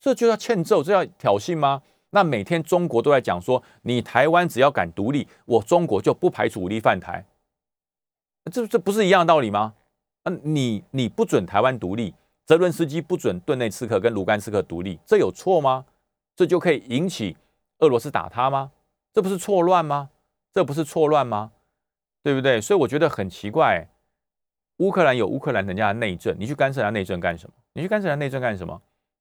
[0.00, 1.82] 这就要欠揍，这要挑衅吗？
[2.08, 7.22] 那每天中国都在讲说，你台湾只要敢独立，我中国就不排除武力犯台，
[8.50, 9.74] 这这不是一样的道理吗？
[10.24, 12.14] 嗯，你你不准台湾独立，
[12.46, 15.86] 泽伦斯基不准顿内刺客跟卢甘斯克独立，这有错吗？
[16.36, 17.36] 这就可以引起
[17.78, 18.72] 俄罗斯打他吗？
[19.12, 20.10] 这不是错乱吗？
[20.52, 21.52] 这不是错乱吗？
[22.22, 22.60] 对不对？
[22.60, 23.88] 所以我觉得很奇怪，
[24.78, 27.54] 乌克兰有乌克兰人家的内政，你去干涉人家内政干什么？
[27.74, 28.80] 你去干涉人家内政干什么？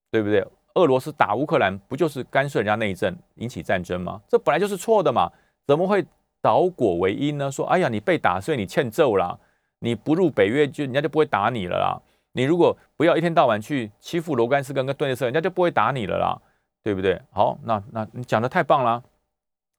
[0.09, 0.45] 对不对？
[0.75, 4.21] 俄罗斯打乌克兰不就是干涉人家内政，引起战争吗？
[4.27, 5.31] 这本来就是错的嘛，
[5.67, 6.03] 怎么会
[6.43, 7.49] 倒果为因呢？
[7.49, 9.39] 说哎呀，你被打，所以你欠揍啦，
[9.79, 12.01] 你不入北约就人家就不会打你了啦。
[12.33, 16.37] 你如果不要一天到晚去欺负罗甘斯根跟顿涅斯人家就不会打你了啦，
[16.83, 17.21] 对不对？
[17.31, 19.01] 好，那那你讲的太棒了，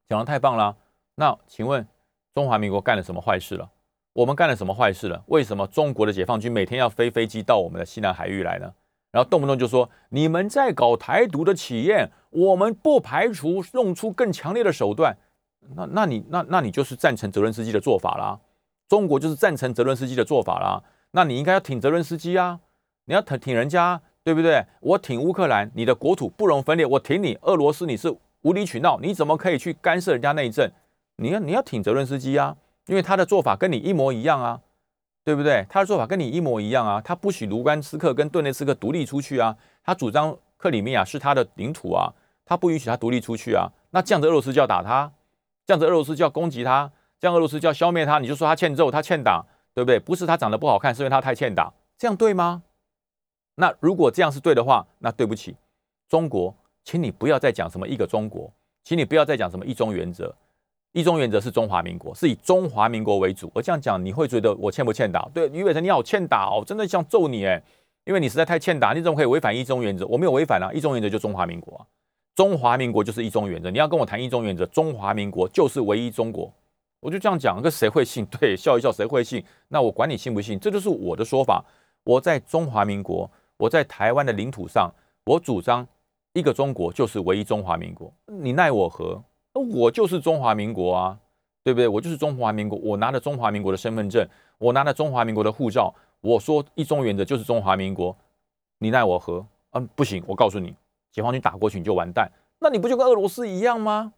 [0.08, 0.74] 讲的太棒了。
[1.16, 1.86] 那请问
[2.32, 3.68] 中华民国干了什么坏事了？
[4.14, 5.22] 我们干了什么坏事了？
[5.26, 8.72] 为什么中国的解放军每天要飞飞机到我们的西南海域来呢？
[9.10, 15.16] 然后动不动就说你们在搞台独的企业，我们不排除用出更强烈的手段。
[15.74, 18.38] 那那你那那你就是赞成泽伦斯基的做法啦？
[18.88, 20.82] 中国就是赞成泽伦斯基的做法啦？
[21.12, 22.60] 那你应该要挺泽伦斯基啊！
[23.06, 24.64] 你要挺挺人家对不对？
[24.80, 27.38] 我挺乌克兰，你的国土不容分裂，我挺你。
[27.42, 30.70] 俄罗斯你是无理取闹，你怎么可以去干涉人家内政？
[31.16, 34.60] 你要你要挺泽伦斯基啊，因为他的做法跟你一模一样啊，
[35.24, 35.66] 对不对？
[35.68, 42.12] 他的做法跟你一模一样啊，他不许卢甘斯克跟顿涅茨克独立出去啊，他主张克里米亚是他的领土啊，
[42.44, 43.70] 他不允许他独立出去啊。
[43.90, 45.12] 那这样子俄罗斯就要打他，
[45.66, 46.90] 这样子俄罗斯就要攻击他。
[47.20, 49.98] 这样俄罗斯就要消灭他，你就说他欠揍，他欠打，对不对？
[49.98, 52.62] 不是他长得不好看，是因为他太欠打，这样对吗？
[53.54, 55.56] 那如果这样是对的话，那对不起，
[56.08, 60.34] 中国，请你不要再讲什么一个中国，请你不要再讲什么一中原则，
[60.92, 63.50] 一中原则是中华民国，是以中华民国为主。
[63.54, 65.26] 我这样讲，你会觉得我欠不欠打？
[65.32, 67.62] 对，于伟成，你好欠打哦，真的想揍你哎，
[68.04, 70.04] 因为你实在太欠打，你怎么可以违反一中原则？
[70.08, 71.86] 我没有违反啊，一中原则就中华民国啊，
[72.34, 76.52] 中华民国就是一中原则，你要跟我谈一中原则，中华民国就是唯一中国。
[77.00, 78.24] 我就这样讲，跟谁会信？
[78.26, 79.44] 对，笑一笑，谁会信？
[79.68, 81.64] 那我管你信不信，这就是我的说法。
[82.02, 84.90] 我在中华民国，我在台湾的领土上，
[85.24, 85.86] 我主张
[86.32, 88.12] 一个中国就是唯一中华民国。
[88.26, 89.22] 你奈我何？
[89.52, 91.18] 我就是中华民国啊，
[91.62, 91.86] 对不对？
[91.86, 94.26] 我就是中华民国，我拿着中华民国的身份证，
[94.58, 98.16] 我拿着中华民国的护照，我说一中原则就是中华民国，
[98.78, 99.46] 你奈我何？
[99.72, 100.74] 嗯，不行，我告诉你，
[101.14, 102.28] 解放军打过去你就完蛋。
[102.58, 104.12] 那你不就跟俄罗斯一样吗？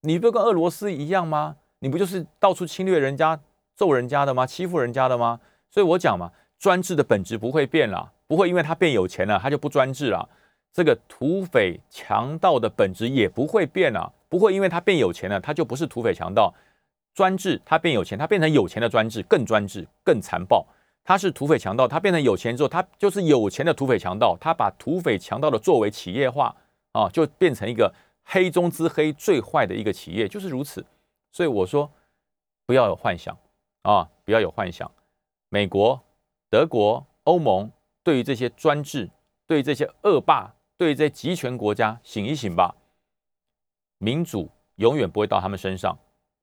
[0.00, 1.56] 你不跟俄罗斯一样吗？
[1.78, 3.38] 你不就是到处侵略人家、
[3.76, 4.44] 揍人家的吗？
[4.44, 5.38] 欺负人家的吗？
[5.70, 10.28] 所以我讲嘛，专制的本质不会变了，不会因为他变有钱了，他就不专制了。
[10.72, 16.52] 这个土匪强盗的本质也不会变了，不会因为他变有钱了，他就不是土匪强盗。
[17.14, 20.66] 专制他变有钱，他变成有钱的专制，更专制、更残暴。
[21.04, 24.36] 他是土匪强盗，他变成有钱之后，他就是有钱的土匪强盗。
[24.40, 26.54] 他把土匪强盗的作为企业化
[26.92, 27.92] 啊，就变成一个
[28.24, 30.84] 黑中之黑、最坏的一个企业，就是如此。
[31.32, 31.90] 所以我说，
[32.66, 33.36] 不要有幻想
[33.82, 34.08] 啊！
[34.24, 34.88] 不要有幻想。
[35.48, 36.00] 美国、
[36.48, 37.70] 德国、欧盟
[38.04, 39.10] 对于这些专制、
[39.46, 42.74] 对于这些恶霸、对于这些集权国家，醒一醒吧！
[43.98, 45.98] 民主永远不会到他们身上，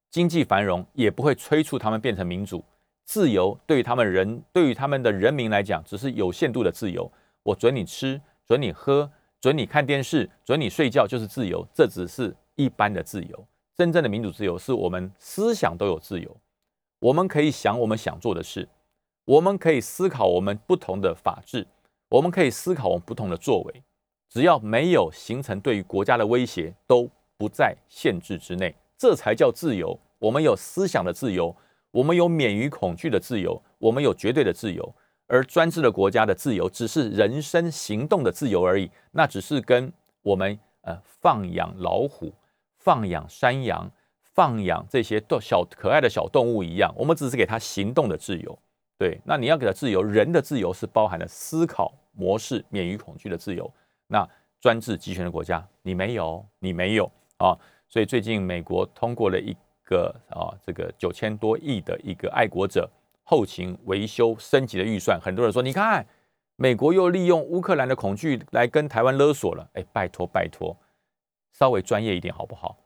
[0.09, 2.63] 经济繁荣也不会催促他们变成民主。
[3.09, 7.11] 自由对于他们人、对于他们的人民来讲，只是有限度的自由。
[7.41, 11.67] 我准你吃，准你喝，准你看电视，准你睡觉，就是自由。
[11.73, 13.47] 这只是一般的自由。
[13.75, 16.37] 真正的民主自由是我们思想都有自由，
[16.99, 18.69] 我们可以想我们想做的事，
[19.25, 21.65] 我们可以思考我们不同的法治，
[22.09, 23.83] 我们可以思考我们不同的作为，
[24.29, 29.99] 只要没有形成对于国家的威胁，都不在限制之内，这才叫自由。
[30.19, 31.55] 我们有思想的自由，
[31.91, 34.95] 我们有免于恐惧的自由，我们有绝对的自由。
[35.27, 42.33] 而专制的国家的自由，只是人身行动的自由而已，那只是跟我们呃放养老虎。
[42.81, 43.91] 放养山羊，
[44.23, 48.57] 放养这些动小可爱的小动物一样，我们只是给它行动的自由。
[48.97, 53.69] 对，那你要给它自由，人的自由是包含了思考模式、免于恐惧的自由。
[54.07, 54.27] 那
[54.61, 57.53] 专制集权的国家，你没有，你没有啊。
[57.89, 59.55] 所以最近美国通过了一
[59.89, 62.87] 个啊，这个九千多亿的一个爱国者
[63.23, 66.05] 后勤维修升级的预算，很多人说，你看
[66.55, 69.67] 美国又利用乌克兰的恐惧来跟台湾勒索了。
[69.73, 70.77] 哎，拜托拜托。
[71.51, 72.77] 稍微专业一点好不好？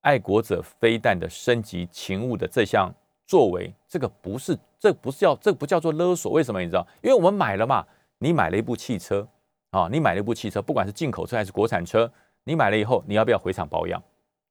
[0.00, 2.92] 爱国者飞弹的升级勤务的这项
[3.26, 6.32] 作为，这个不是，这不是叫，这不叫做勒索。
[6.32, 6.86] 为什么你知道？
[7.02, 7.86] 因为我们买了嘛，
[8.18, 9.26] 你买了一部汽车
[9.70, 12.10] 啊，你买了一部汽车，不管是进口车还是国产车，
[12.44, 14.02] 你买了以后，你要不要回厂保养？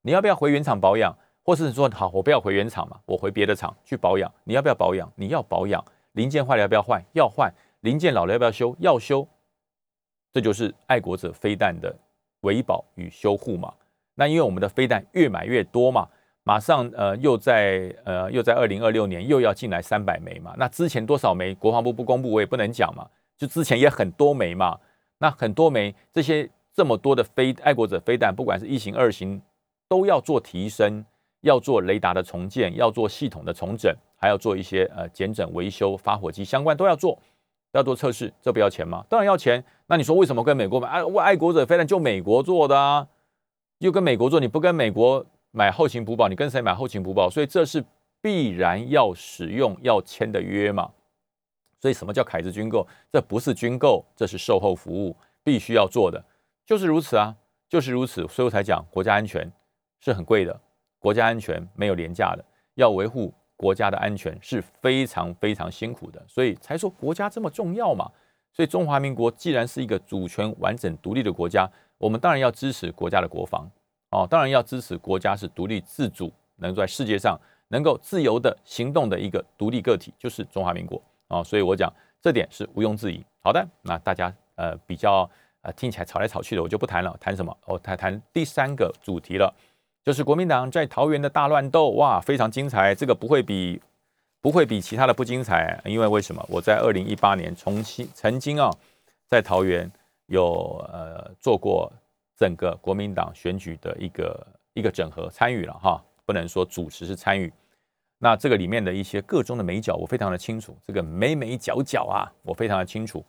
[0.02, 1.16] 你要不要回原厂保养？
[1.50, 4.32] 或是说，好，我不要回原厂嘛，我回别的厂去保养？
[4.44, 5.12] 你要不要保养？
[5.16, 7.04] 你要保养，零件坏了要不要换？
[7.14, 8.76] 要换，零件老了要不要修？
[8.78, 9.28] 要修。
[10.32, 11.92] 这就是爱国者飞弹的。
[12.42, 13.74] 维保与修护嘛，
[14.14, 16.08] 那因为我们的飞弹越买越多嘛，
[16.44, 24.80] 马上呃又在呃又在二零二六年又要进来三百枚嘛，那之前多少枚国防部不公布我也不能讲嘛，就之前也很多枚嘛，
[25.18, 29.42] 那很多枚这些这么多的飞爱国者飞弹，不管是一型二型，
[29.90, 31.04] 都要做提升，
[31.42, 37.18] 要做雷达的重建，要做系统的重整，还要做一些呃检整维修，发火机相关都要做。
[37.74, 39.06] 要做测试，这不要钱吗？
[39.08, 39.64] 当然要钱。
[39.86, 40.88] 那你说为什么跟美国买？
[40.88, 43.08] 爱爱国者飞弹就美国做的啊，
[43.78, 47.30] 又跟美国做，你不跟美国买后勤补保，你跟谁买后勤补保？
[47.30, 47.86] 所以这是
[48.22, 50.90] 必然要使用、要签的约嘛。
[51.80, 52.88] 所以什么叫凯子军购？
[53.12, 56.26] 这不是军购，这是售后服务，必须要做的，
[56.66, 57.36] 就是如此啊，
[57.70, 58.28] 就是如此。
[58.28, 59.52] 所以我才讲，国家安全
[60.00, 60.60] 是很贵的，
[61.00, 63.34] 国家安全没有廉价的，要维护。
[63.62, 68.10] 国家的安全是非常非常辛苦的，所以才说国家这么重要嘛。
[68.54, 73.70] 所以中华民国既然是一个主权完整独立的国家，我们当然要支持国家的国防
[74.12, 81.44] 哦，当然要支持国家是独立自主，能在世界上能够自由的行动的一个独立个体，就是中华民国啊。
[81.44, 83.22] 所以我讲这点是毋庸置疑。
[83.42, 85.30] 好的，那大家呃比较
[85.64, 87.14] 呃听起来吵来吵去的，我就不谈了。
[87.20, 87.54] 谈什么？
[87.66, 89.54] 我谈谈第三个主题了，
[90.04, 92.96] 就是国民党在桃园的大乱斗，哇，非常精彩。
[92.96, 93.82] 这个不会比
[94.42, 96.44] 不会比其他的不精彩，因为为什么？
[96.50, 98.72] 我在二零一八年重新曾经啊，
[99.28, 99.92] 在桃园
[100.28, 101.92] 有呃做过
[102.38, 107.52] 整个国民党选举的一个一个整合参与了哈，不能说主持是参与。
[108.18, 110.76] 那这个里面的一些各中的美角，我非常的清楚。
[110.86, 113.24] 这个美美角角啊，我非常的清楚。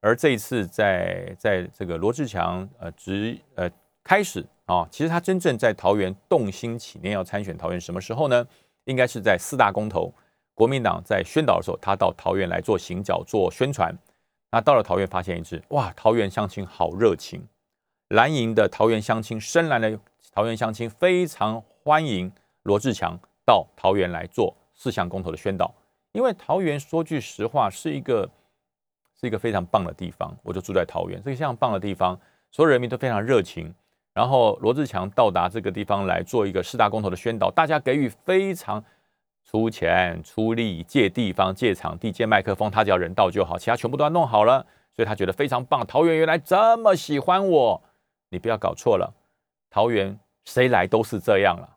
[0.00, 3.68] 而这一次在在这个罗志强呃执呃
[4.06, 8.46] 开始啊，其实他真正在桃园动心起念要参选桃园，什么时候呢？
[8.84, 10.14] 应该是在四大公投，
[10.54, 13.92] 国民党在宣导的时候，他到桃园来做行脚做宣传。
[14.52, 17.44] 那到了桃园，发现一只，哇，桃园乡亲好热情，
[18.10, 19.98] 蓝营的桃园乡亲，深蓝的
[20.32, 22.30] 桃园乡亲非常欢迎
[22.62, 23.18] 罗志强。
[23.44, 25.72] 到桃园来做四项公投的宣导，
[26.12, 28.28] 因为桃园说句实话是一个
[29.20, 32.18] 是一个非常棒的地方，我就住在桃园，这个非常棒的地方，
[32.50, 33.72] 所有人民都非常热情。
[34.16, 38.82] 然后罗志强到达这个地方来做一个四大公投的宣导，大家给予非常
[39.44, 45.86] 出钱出力借地方借场地借麦克风，他只要人到就好，其他全部都要弄好了，所以他觉得非常棒。
[45.86, 47.82] 桃园原来这么喜欢我，
[48.30, 49.12] 你不要搞错了，
[49.68, 51.76] 桃园谁来都是这样了。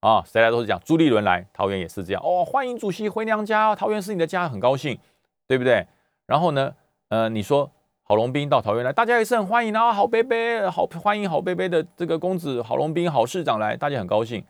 [0.00, 0.78] 啊，谁来都是这样。
[0.84, 4.98] 朱立伦来桃园也是这样哦，欢迎主席回娘家，桃园是你的家，很高兴，
[5.46, 5.86] 对不对？
[6.26, 6.74] 然后呢，
[7.08, 7.70] 呃，你说
[8.10, 14.44] 郝龙斌到桃园来，大家也是很欢迎啊，好贝贝，好欢迎好贝贝的这个公子郝龙斌，郝市长来，大家很高兴。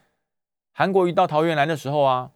[0.72, 2.30] 韩国瑜到桃园来的时候啊，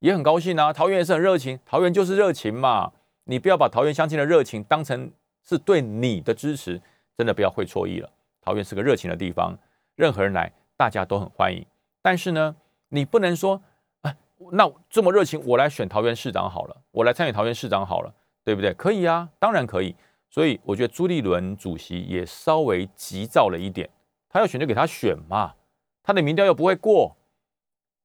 [0.00, 2.92] 也很高兴啊，桃园也是很热情，桃园就是热情嘛，
[3.24, 5.10] 你不要把桃园乡亲的热情当成
[5.48, 6.78] 是对你的支持，
[7.16, 8.10] 真的不要会错意了。
[8.42, 9.56] 桃园是个热情的地方，
[9.94, 11.64] 任何人来，大家都很欢迎。
[12.02, 12.54] 但是呢，
[12.90, 13.58] 你不能说，
[14.02, 14.14] 哎，
[14.52, 18.12] 那这么热情，我来选桃园市长好了，我来参与桃园市长好了，
[18.44, 18.74] 对不对？
[18.74, 19.96] 可以啊，当然可以。
[20.30, 23.88] 所以我觉得朱立伦主席也稍微急躁了一点，
[24.28, 25.54] 他要选就给他选嘛，
[26.02, 27.16] 他的民调又不会过，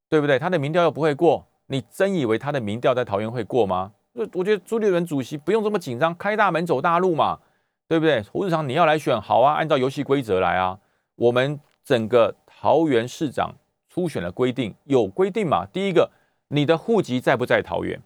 [0.09, 0.39] 对不对？
[0.39, 3.93] 他的民调又不会过，你真以为他的民调在桃园会过吗？
[4.13, 7.39] 我我觉得朱立伦主席不用这么紧张，开大门走大路嘛，
[7.87, 8.21] 对不对？
[8.23, 10.79] 胡志强你要来选，好啊，按照游戏规则来啊，
[11.15, 13.55] 我们整个桃园市长。
[13.93, 15.65] 初选的规定有规定嘛？
[15.65, 16.11] 第一个，
[16.47, 18.01] 你的户籍在不在桃园？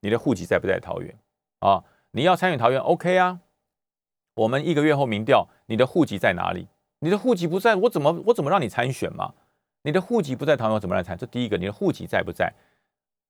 [0.00, 1.14] 你的户籍在不在桃园？
[1.58, 3.40] 啊，你要参与桃园，OK 啊？
[4.38, 6.68] 我们一个月后民调，你的户籍在哪里？
[7.00, 9.32] 你的户籍不在，我怎么我怎么让你参选嘛？
[9.82, 11.18] 你的户籍不在桃园，怎么来参？
[11.18, 12.52] 这第一个，你的户籍在不在？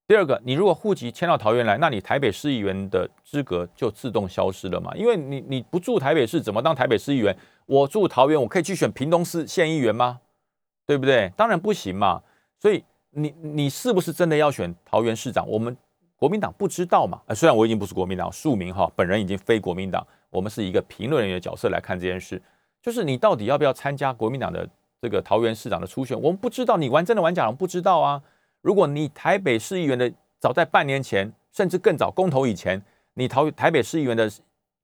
[0.07, 4.94] 第二个，你如果户籍迁到桃园来，那你台北市议员的资格就自动消失了嘛？
[4.94, 7.35] 因为你你不住台北市，怎么当台北市议员？
[7.64, 10.21] 我住桃园，我可以去选屏东市县议员吗？
[10.87, 11.33] 对不对？
[11.37, 12.23] 当然不行嘛。
[12.61, 15.47] 所以你你是不是真的要选桃园市长？
[15.49, 15.75] 我们
[16.16, 17.21] 国民党不知道嘛。
[17.35, 20.07] 虽然我已经不是国民党庶民哈，本人已经非国民党。
[20.31, 22.41] 我们是一个评论人员的角色来看这件事，
[22.83, 24.69] 就是你到底要不要参加国民党的
[25.01, 26.21] 这个桃园市长的初选？
[26.21, 28.23] 我们不知道，你玩真的玩假的不知道啊。
[28.61, 32.83] 如果你台北市议员的早在半年前，甚至更早公投以前，
[33.14, 34.29] 你桃台北市议员的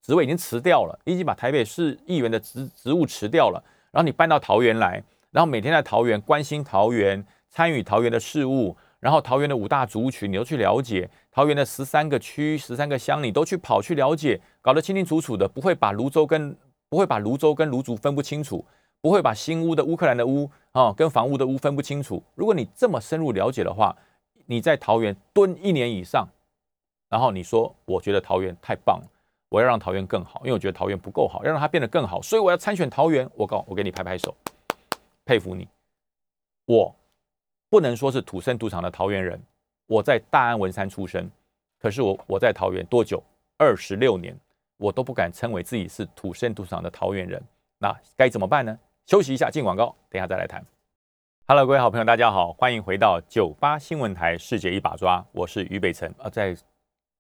[0.02, 5.02] 职位已经辞掉了，已经把台北市议员的职职务辞掉了，然后你搬到桃园来。
[5.30, 16.56] 然后每天在桃园关心桃园，参与桃园的事务，然后桃园的五大族群你都去了解，桃园的十三个区、十三个乡你都去跑去了解，搞得清清楚楚的，不会把泸州跟
[16.88, 18.64] 不会把泸州跟泸族分不清楚，
[19.02, 22.22] 不会把新屋的乌克兰的屋啊跟房屋的屋分不清楚。
[22.34, 23.94] 如果你这么深入了解的话，
[24.46, 26.26] 你在桃园蹲一年以上，
[27.10, 29.06] 然后你说我觉得桃园太棒了，
[29.50, 33.28] 我要让桃园更好，因为我觉得桃园不够好，要让它变得更好，所以我要参选桃园。
[33.34, 34.34] 我告我给你拍拍手。
[35.26, 35.68] 佩服你，
[36.64, 36.96] 我
[37.74, 39.36] 不能说是土生土长的桃园人，
[39.88, 41.28] 我在大安文山出生，
[41.80, 43.20] 可是我我在桃园多久？
[43.58, 44.32] 二十六年，
[44.76, 47.42] 我都不敢称为自己是土生土长的桃园人，
[47.78, 48.78] 那该怎么办呢？
[49.06, 50.64] 休息一下，进广告，等一下再来谈。
[51.48, 56.14] Hello，各位好朋友，大家好，欢迎回到九八新闻台世界一把抓，我是于北辰。
[56.16, 56.56] 啊，在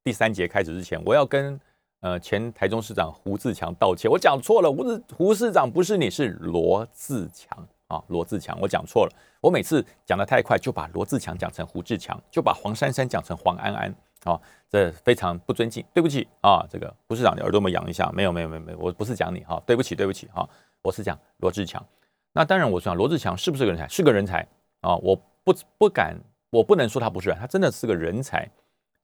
[0.04, 1.60] 第三节开始之前，我要跟
[1.98, 7.66] 呃前台中市长胡志强道歉，我讲错了，胡志胡市长不是你，是罗志强。
[7.94, 9.12] 啊，罗志强，我讲错了。
[9.40, 13.94] 我每次讲的太快，就把罗志强讲成胡志强，就把黄珊珊讲成黄安安。
[14.24, 14.40] 啊，
[14.70, 16.66] 这非常不尊敬，对不起啊。
[16.70, 18.10] 这个胡市长，你耳朵没痒一下？
[18.12, 18.78] 没有，没有，没有，没有。
[18.78, 20.48] 我不是讲你哈，对不起，对不起哈。
[20.80, 21.84] 我是讲罗志强。
[22.32, 23.86] 那当然，我讲罗志强是不是个人才？
[23.86, 24.40] 是个人才
[24.80, 24.96] 啊。
[24.96, 25.14] 我
[25.44, 26.16] 不不敢，
[26.48, 28.48] 我不能说他不是人，他真的是个人才。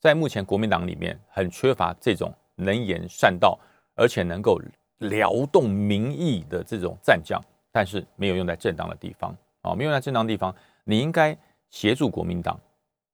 [0.00, 3.58] 在目前国民党里面，很缺乏这种能言善道，
[3.94, 4.58] 而且能够
[4.96, 7.38] 撩动民意的这种战将。
[7.72, 10.54] 但是没有用在正当的地方啊，没有用在正当地方。
[10.84, 11.36] 你应该
[11.68, 12.58] 协助国民党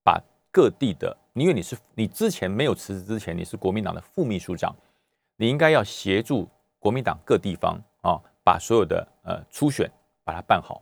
[0.03, 4.75] 把各地的，因为你是你之前没有辞职之前，你是国民党的副秘书长，
[5.37, 6.49] 你应该要协助
[6.79, 9.91] 国民党各地方啊，把所有的呃初选
[10.25, 10.81] 把它办好，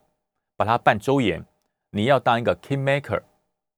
[0.57, 1.45] 把它办周延。
[1.91, 3.23] 你要当一个 king maker，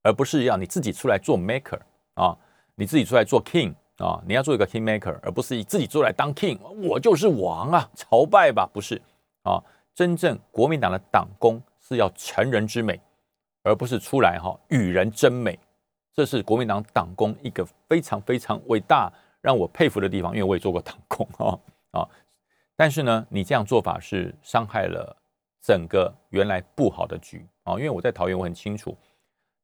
[0.02, 1.78] 而不是要你自己出来做 maker
[2.14, 2.36] 啊，
[2.74, 9.00] 你自己出来做 king 啊，你要做一个 king maker，而不是自己出来当 king，我就是王啊，朝拜吧，不是
[9.42, 9.62] 啊。
[9.96, 13.00] 真正国民党的党工是要成人之美，
[13.62, 15.58] 而不是出来哈与人争美。
[16.12, 21.58] 这是国民党党工一个非常非常伟大、让我佩服的地方，因为我也做过党工啊
[21.98, 22.08] 啊。
[22.76, 25.16] 但是呢，你这样做法是伤害了
[25.62, 27.72] 整个原来不好的局啊。
[27.76, 28.94] 因为我在桃园，我很清楚，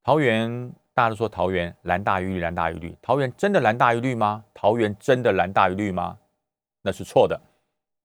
[0.03, 2.97] 桃园大家都说桃园蓝大于绿，蓝大于绿。
[3.03, 4.43] 桃园真的蓝大于绿吗？
[4.55, 6.16] 桃园真的蓝大于绿吗？
[6.80, 7.39] 那是错的。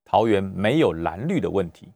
[0.04, 1.90] 桃园没有蓝绿的问题。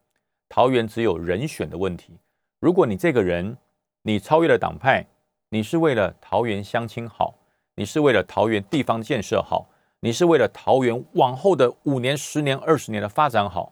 [0.51, 2.11] 桃园只有人选的问题。
[2.59, 3.55] 如果你这个人，
[4.01, 5.07] 你超越了党派，
[5.47, 7.33] 你是为了桃园乡亲好，
[7.75, 9.69] 你是为了桃园地方建设好，
[10.01, 13.71] 你是为了桃园往后的五年、十年、二十年的发展好，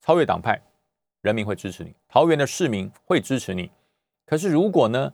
[0.00, 0.62] 超越党派，
[1.22, 3.68] 人民会支持你，桃园的市民会支持你。
[4.24, 5.12] 可是如果呢，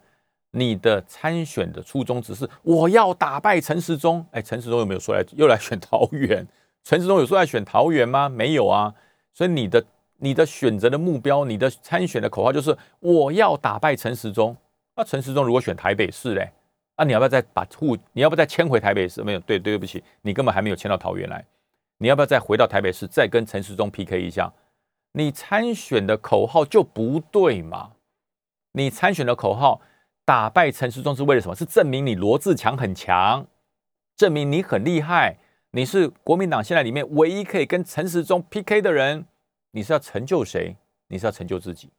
[0.51, 6.47] 你的参选的初衷只是我要打败陈时中，哎，陈时中有没有说来又来选桃园？
[6.85, 8.29] 陈时中有说来选桃园吗？
[8.29, 8.95] 没有啊。
[9.33, 9.83] 所以你的。
[10.21, 14.57] 你的选择的目标，你的参选的口号就是我要打败陈时中。
[14.97, 16.51] 那陈时中如果选台北市嘞，
[16.97, 17.97] 那你要不要再把户？
[18.13, 19.23] 你要不要再迁回台北市？
[19.23, 21.45] 没有，对，对不起，你根本还没有迁到桃园来。
[21.99, 24.53] 你要不要再回到台北市，再跟陈时中 PK 一下？
[25.13, 27.93] 你参选的口号就不对嘛？
[28.73, 29.81] 你参选的口号
[30.25, 31.55] 打败陈时中是为了什么？
[31.55, 33.47] 是证明你罗志强很强，
[34.17, 35.37] 证明你很厉害，
[35.71, 39.27] 你是国民党现在里面唯一可以跟陈时中 PK 的人。
[39.71, 40.77] 你是要成就谁？
[41.09, 41.91] 你是要成就自己，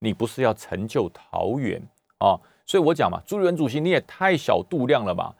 [0.00, 1.80] 你不是要成就桃园
[2.18, 2.38] 啊！
[2.66, 5.34] 所以我讲嘛，朱立伦主席你也太小度量了吧？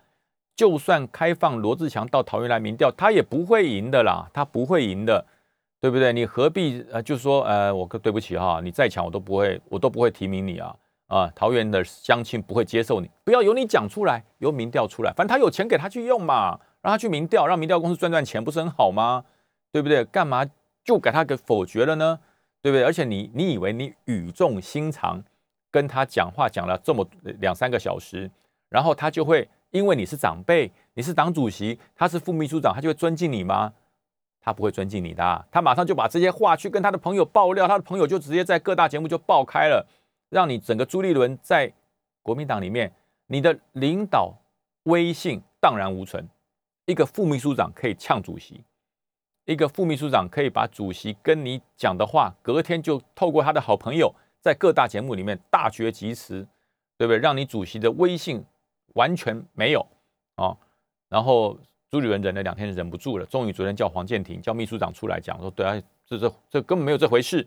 [0.56, 5.24] 就算开放罗志强到桃园来民调，他也不会赢的啦，他不会赢的，
[5.80, 6.12] 对不对？
[6.12, 10.76] 你何必呃，就说呃，我对不起哈，你再强我都不会，我都不会提名你啊
[11.08, 11.32] 啊！
[11.34, 19.24] 桃园的乡亲不会接受你，不要由你讲出来，由民调出来，反正他有钱给他去用嘛，让他去民调，让民调公司赚赚钱，不是很好吗？
[19.72, 20.04] 对不对？
[20.06, 20.44] 干嘛？
[20.90, 22.18] 就给他给否决了呢，
[22.60, 22.82] 对不对？
[22.82, 25.22] 而且你你以为你语重心长
[25.70, 28.28] 跟他讲话讲了这么两三个小时，
[28.68, 33.72] 然后他就会因为你是长辈，你是党主席，他是副秘书长，他就会尊敬你吗？
[34.40, 39.86] 他不会尊敬你的，他马上就把这些话去跟他的朋友爆料，他的朋友就直接在各大节目就爆开了，
[40.28, 41.72] 让你整个朱立伦在
[42.20, 42.92] 国民党里面，
[43.28, 44.34] 你的领导
[44.82, 46.28] 威信荡然无存，
[46.86, 48.64] 一个副秘书长可以呛主席。
[49.50, 56.46] 一个副秘书长可以把主席跟你讲的话，隔天就透过他的好朋友，在各大节目里面大绝疾词，
[56.96, 57.18] 对不对？
[57.18, 58.44] 让你主席的威信
[58.94, 59.84] 完全没有
[60.36, 60.56] 啊！
[61.08, 61.58] 然后
[61.90, 67.44] 朱立伦忍了两天，忍不住了，终于昨天叫黄建庭叫秘书长出来讲说：“对啊，这这这根本没有这回事，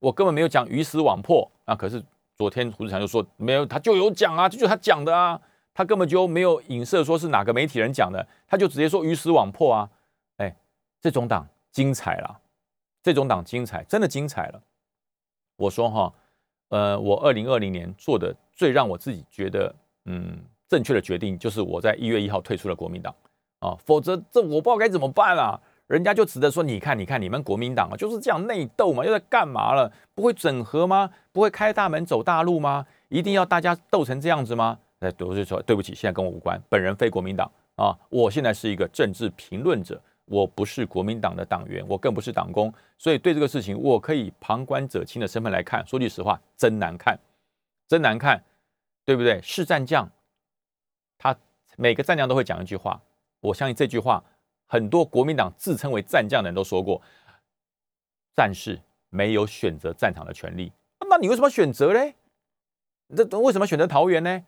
[0.00, 2.02] 我根本没有讲鱼死网破啊！”可是
[2.34, 5.40] 昨天胡志强就说没有，他就有讲啊，这就是他讲的啊，
[5.72, 9.88] 他根本就没有影射说是哪个媒体人讲的，他就直接说鱼死网破啊！
[11.04, 12.40] 这种党精彩了，
[13.02, 14.62] 这种党精彩，真的精彩了。
[15.56, 16.14] 我说哈，
[16.70, 19.74] 呃，我二零二零年做的最让我自己觉得
[20.06, 23.14] 嗯正确的决定，就是我在一月一号退出了国民党
[23.58, 25.60] 啊，否则这我不知道该怎么办啊。
[25.88, 29.92] 人家就指着说，你看，你看，你们国民党啊，就是这样内斗嘛，又在干嘛了？
[30.14, 31.10] 不会整合吗？
[31.32, 32.86] 不会开大门走大路吗？
[33.10, 34.78] 一定要大家斗成这样子吗？
[35.00, 40.00] 哎，我就说对不起，现在跟我无关，本人非国民党啊，我现在是一个政治评论者。
[40.26, 45.86] 我不是国民党的党员，我更不是党工，所以对这个事情，我可以旁观者清的身份来看。
[45.86, 47.18] 说句实话，真难看，
[47.86, 48.42] 真难看，
[49.04, 49.40] 对不对？
[49.42, 50.10] 是战将，
[51.18, 51.36] 他
[51.76, 53.00] 每个战将都会讲一句话，
[53.40, 54.24] 我相信这句话，
[54.66, 57.02] 很多国民党自称为战将的人都说过：
[58.34, 60.72] 战士没有选择战场的权利。
[61.10, 62.14] 那你为什么选择嘞？
[63.14, 64.42] 这为什么选择桃园呢？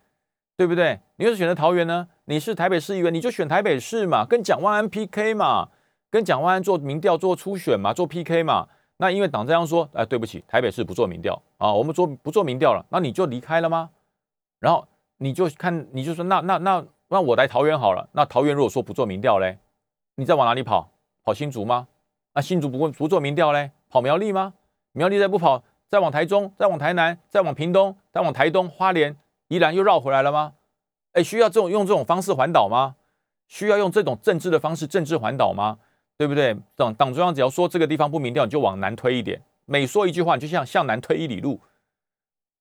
[0.57, 0.99] 对不对？
[1.17, 2.09] 你要是选择桃园呢？
[2.25, 5.69] 你是台北市议员，你就选台北市嘛，跟蒋万安 PK 嘛，
[6.11, 8.69] 跟蒋万安做民调、做初选嘛，做 PK 嘛。
[8.97, 12.85] 那因为党这样说，哎，对不起，台北市不做民调啊，我们做不做民调了？
[12.89, 13.91] 那你就离开了吗？
[14.59, 14.89] 然后
[15.19, 18.09] 你就看，你就说，那那那那我来桃园好了。
[18.13, 19.59] 那桃园如果说不做民调嘞，
[20.15, 20.91] 你再往哪里跑？
[21.23, 21.89] 跑新竹吗？
[22.33, 23.73] 那新竹不不做民调嘞？
[23.91, 24.55] 跑苗栗吗？
[24.93, 29.15] 苗栗再不跑，再往台中，再往台南，再往屏东，再往台东花莲。
[29.49, 30.55] 依然又绕回来了吗？
[31.13, 32.97] 哎，需要这种用这种方式环岛吗？
[33.49, 35.79] 需要用这种政治的方式政治环岛吗？
[36.17, 36.57] 对不对？
[36.75, 39.41] 党党中央只要说这个地方不民调，你就往南推一点。
[39.65, 41.61] 每说一句话，你就像向南推一里路，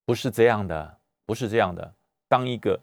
[0.04, 1.92] 不是这样的，不是这样的。
[2.28, 2.78] 当一个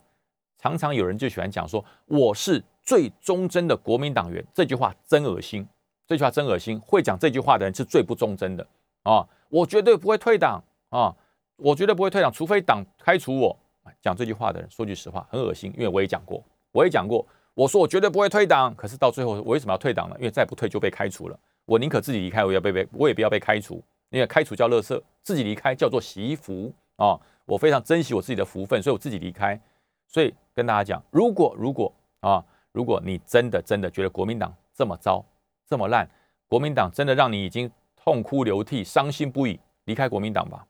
[0.58, 5.68] 常常有人就喜欢讲说我是最忠贞的国民党员，这句话真恶心
[6.08, 6.80] 这句话真恶心。
[6.82, 8.68] 会讲这句话的人是最不忠贞的
[9.04, 9.28] 啊！
[9.50, 11.16] 我绝对不会退党啊！
[11.58, 13.58] 我绝对不会退党，除非党开除我。
[14.02, 15.74] 讲这句话的人，说句实话，很恶心。
[15.76, 18.74] 因为我也讲过，我也讲过，我说我绝对不会退党。
[18.76, 20.16] 可是到最后，我为什么要退党呢？
[20.20, 21.40] 因为再不退就被开除了。
[21.66, 23.84] 我宁可自己离开，我也要被被，我也不要被开除。
[24.10, 27.20] 因为开除叫乐色，自己离开叫做惜福啊！
[27.46, 29.60] 我非常珍惜我自己的福分，所以我自己离开。
[30.08, 35.26] 所以跟大家讲，如果如果啊，如果你真的真的觉得国民党这么糟、
[35.68, 36.08] 这么烂，
[36.48, 40.64] 国民党真的让你已经痛哭流涕、伤心不已，离开国民党吧，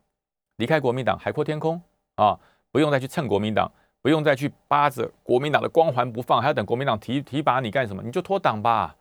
[0.55, 1.81] 离开国民党，海阔天空
[2.15, 2.39] 啊！
[2.73, 3.71] 不用再去蹭国民党，
[4.01, 8.01] 不用再去扒着国民党的光环不放，还要等国民党提提拔你干什么？
[8.01, 8.95] 你就脱党吧，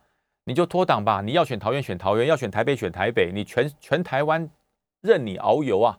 [0.45, 1.21] 你就脱党吧。
[1.21, 4.47] 你要选桃园选桃园，要选台北选台北，你全全台湾
[5.01, 5.97] 任你遨游啊！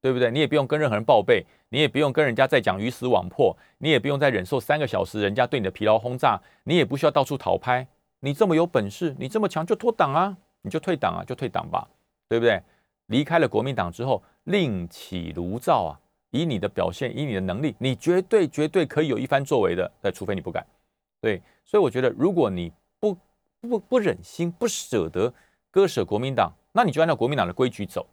[0.00, 0.32] 对不对？
[0.32, 7.86] 你也不用跟任何人报备，你也不用跟人家再讲鱼死网破，你也不用再忍受三个小时人家对你的疲劳轰炸，你也不需要到处逃拍。
[8.18, 11.88] 你这么有本事，你这么强，就脱党啊，你就退党啊，就退党吧，
[12.28, 12.60] 对不对？
[13.06, 16.00] 离开了国民党之后，另起炉灶啊！
[16.32, 19.90] 以你的表现，以你的能力，你绝对绝对可以有一番作为的。
[20.00, 20.66] 但除非你不敢，
[21.20, 21.40] 对。
[21.64, 23.16] 所以我觉得，如果你不
[23.60, 25.32] 不不忍心、不舍得
[25.70, 28.04] 割舍国民党，那你就按照国民党的规矩走，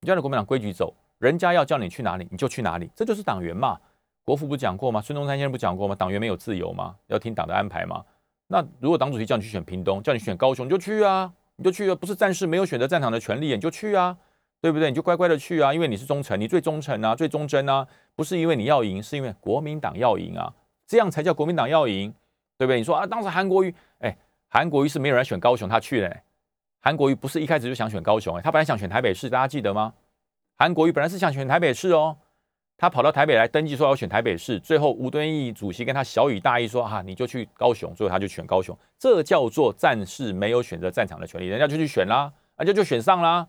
[0.00, 0.94] 你就按照国民党规矩走。
[1.18, 3.78] 人家要叫你去哪里，你就去哪里，这就是党员嘛。
[4.24, 5.00] 国父不讲过吗？
[5.00, 5.94] 孙中山先生不讲过吗？
[5.94, 6.94] 党员没有自由吗？
[7.06, 8.04] 要听党的安排吗？
[8.46, 11.94] 那如果党主席叫你去选屏东，叫你选高雄，你就去啊，你就去啊。
[11.94, 14.16] 不是战士没有选择战场的权利，你就去啊，
[14.60, 14.88] 对不对？
[14.90, 17.86] 你就乖乖的去啊，因为你是忠诚，你最忠诚啊，最忠贞啊。
[18.16, 20.52] 不是因为你要赢，是因为国民党要赢啊，
[20.86, 22.12] 这样才叫国民党要赢，
[22.56, 22.78] 对不对？
[22.78, 24.16] 你说啊，当时韩国瑜，哎，
[24.48, 26.16] 韩国瑜是没有人选高雄，他去了。
[26.80, 29.94] 韩国瑜不是一开始就想选高雄，哎，他本来想选台北市，大家记得吗？
[30.56, 32.16] 韩国瑜本来是想选台北市哦，
[32.76, 43.46] 他跑到台北来登记说要选台北市，最后吴敦义主席跟他小雨大意说啊，你就去高雄，最后他就选高雄，这叫做战士没有选择战场的权利，人家就去选啦，人家就选上啦，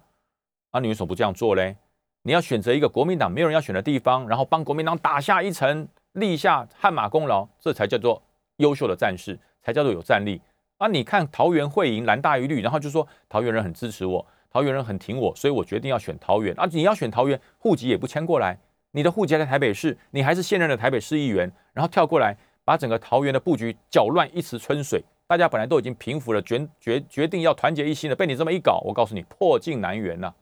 [0.71, 1.75] 啊，你为什么不这样做嘞？
[2.21, 8.21] 你要选择一个国民党没有人要选的地方，然后帮国民党打下一城，立下汗马功劳，这才叫做
[8.57, 10.41] 优秀的战士，才叫做有战力
[10.77, 10.87] 啊！
[10.87, 14.25] 你看桃园会赢蓝大于绿，然后就说桃园人很支持我。
[14.51, 16.67] 桃园人很挺我，所以我决定要选桃园啊！
[16.71, 18.57] 你要选桃园，户籍也不迁过来，
[18.91, 25.03] 你的户籍在台北市，你还是现任的台北市议员，然后跳过来把整个桃园的布局搅乱一池春水。
[25.27, 30.33] 大家本来都已经平服了，决决决定要团结一心了，被你这么一搞，我告诉你，破镜难圆呐，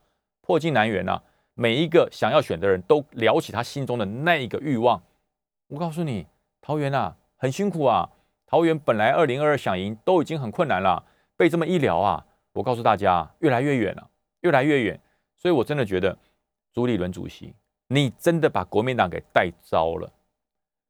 [0.48, 1.22] 破镜难圆呐！
[1.56, 5.04] 每一个想要选的人都聊起他心中的那一个欲望。
[5.68, 6.26] 我告诉你，
[6.62, 8.10] 桃园啊，很辛苦啊！
[8.45, 11.04] 桃园本来二零二二想赢都已经很困难了，
[11.36, 12.26] 被这么一聊啊！
[12.54, 14.98] 我告诉大家，越来越远了，越来越远。
[15.36, 16.18] 所以我真的觉得，
[16.72, 17.54] 朱立伦主席，
[17.89, 20.10] 你真的把国民党给带糟了，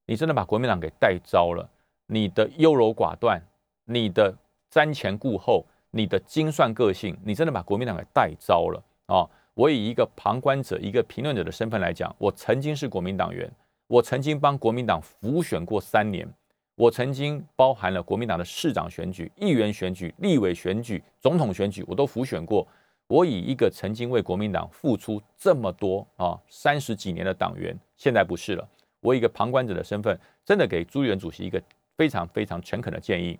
[0.06, 1.68] 你真的把国民党给带糟了。
[2.06, 3.42] 你的优柔寡断，
[3.86, 4.38] 你的
[4.72, 9.28] 瞻前顾后，你的精算个性，你真的把国民党给带糟了啊！
[9.58, 13.52] 我以一个旁观者、一个评论者的身份来讲，我曾经是国民党员，
[13.88, 16.32] 我曾经帮国民党辅选过三年。
[16.76, 22.68] 我曾经包含了国民党的市长选举、议员选举、立委选举、总统选举，我都辅选过。
[23.08, 28.70] 我以一个曾经为国民党付出这么多啊三十几年的党员，现在不是了。
[29.00, 31.60] 我以一个旁观者的身份，真的给朱元主席一个
[31.96, 33.40] 非常非常诚恳的建议：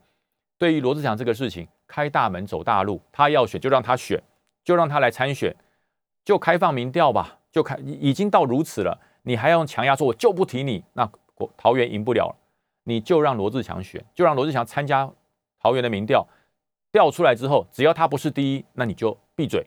[0.58, 4.20] 对于罗志祥这个事情，开大门走大路，他要选就让他选，
[4.64, 5.56] 就让他来参选，
[6.28, 11.10] 就开放民调吧，就开已经到如此了，你还要强压说我就不提你，那
[11.56, 12.36] 桃园赢不了。
[12.84, 15.10] 你就让罗志祥选，就让罗志祥参加
[15.62, 16.28] 桃园的民调，
[16.92, 19.62] 调出来之后，只要他不是第一，那你就闭嘴；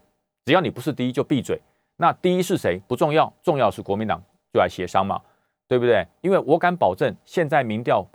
[0.44, 1.58] 只要你不是第一，就闭嘴。
[1.96, 5.18] 那第一是谁不重要，重要是国民党就来协商嘛，
[5.66, 6.06] 对不对？
[6.20, 8.06] 因为我敢保证，现在民调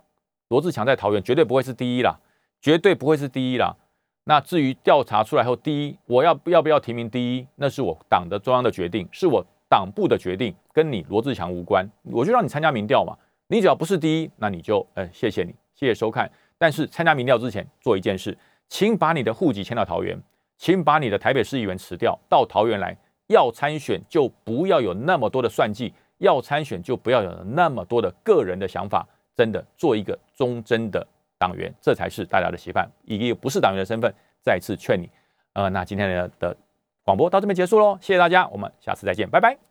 [0.50, 2.16] 罗志祥在桃园绝对不会是第一啦，
[2.60, 3.74] 绝对不会是第一啦。
[4.28, 11.88] 那至于调查出来后第一，我要要不要提名第一，那是我党的中央的决定，是我党部的决定，跟你罗志祥无关。
[12.02, 13.16] 我就让你参加民调嘛。
[13.46, 16.28] 你只要不是第一，那你就呃，谢谢你，谢谢收看。
[16.58, 18.36] 但是参加民调之前做一件事，
[18.68, 20.20] 请把你的户籍迁到桃园，
[20.58, 22.96] 请把你的台北市议员辞掉，到桃园来。
[23.28, 29.06] 要参选就不要有那么多的算计，要参选就不要有那么多的个人的想法。
[29.36, 31.06] 真的做一个忠贞的
[31.38, 32.90] 党员，这才是大家的期盼。
[33.04, 35.10] 以一个不是党员的身份，再次劝你。
[35.54, 36.56] 呃，那今天的的
[37.02, 39.66] 广播到这边结束喽，谢谢大家，我们下次再见，拜拜。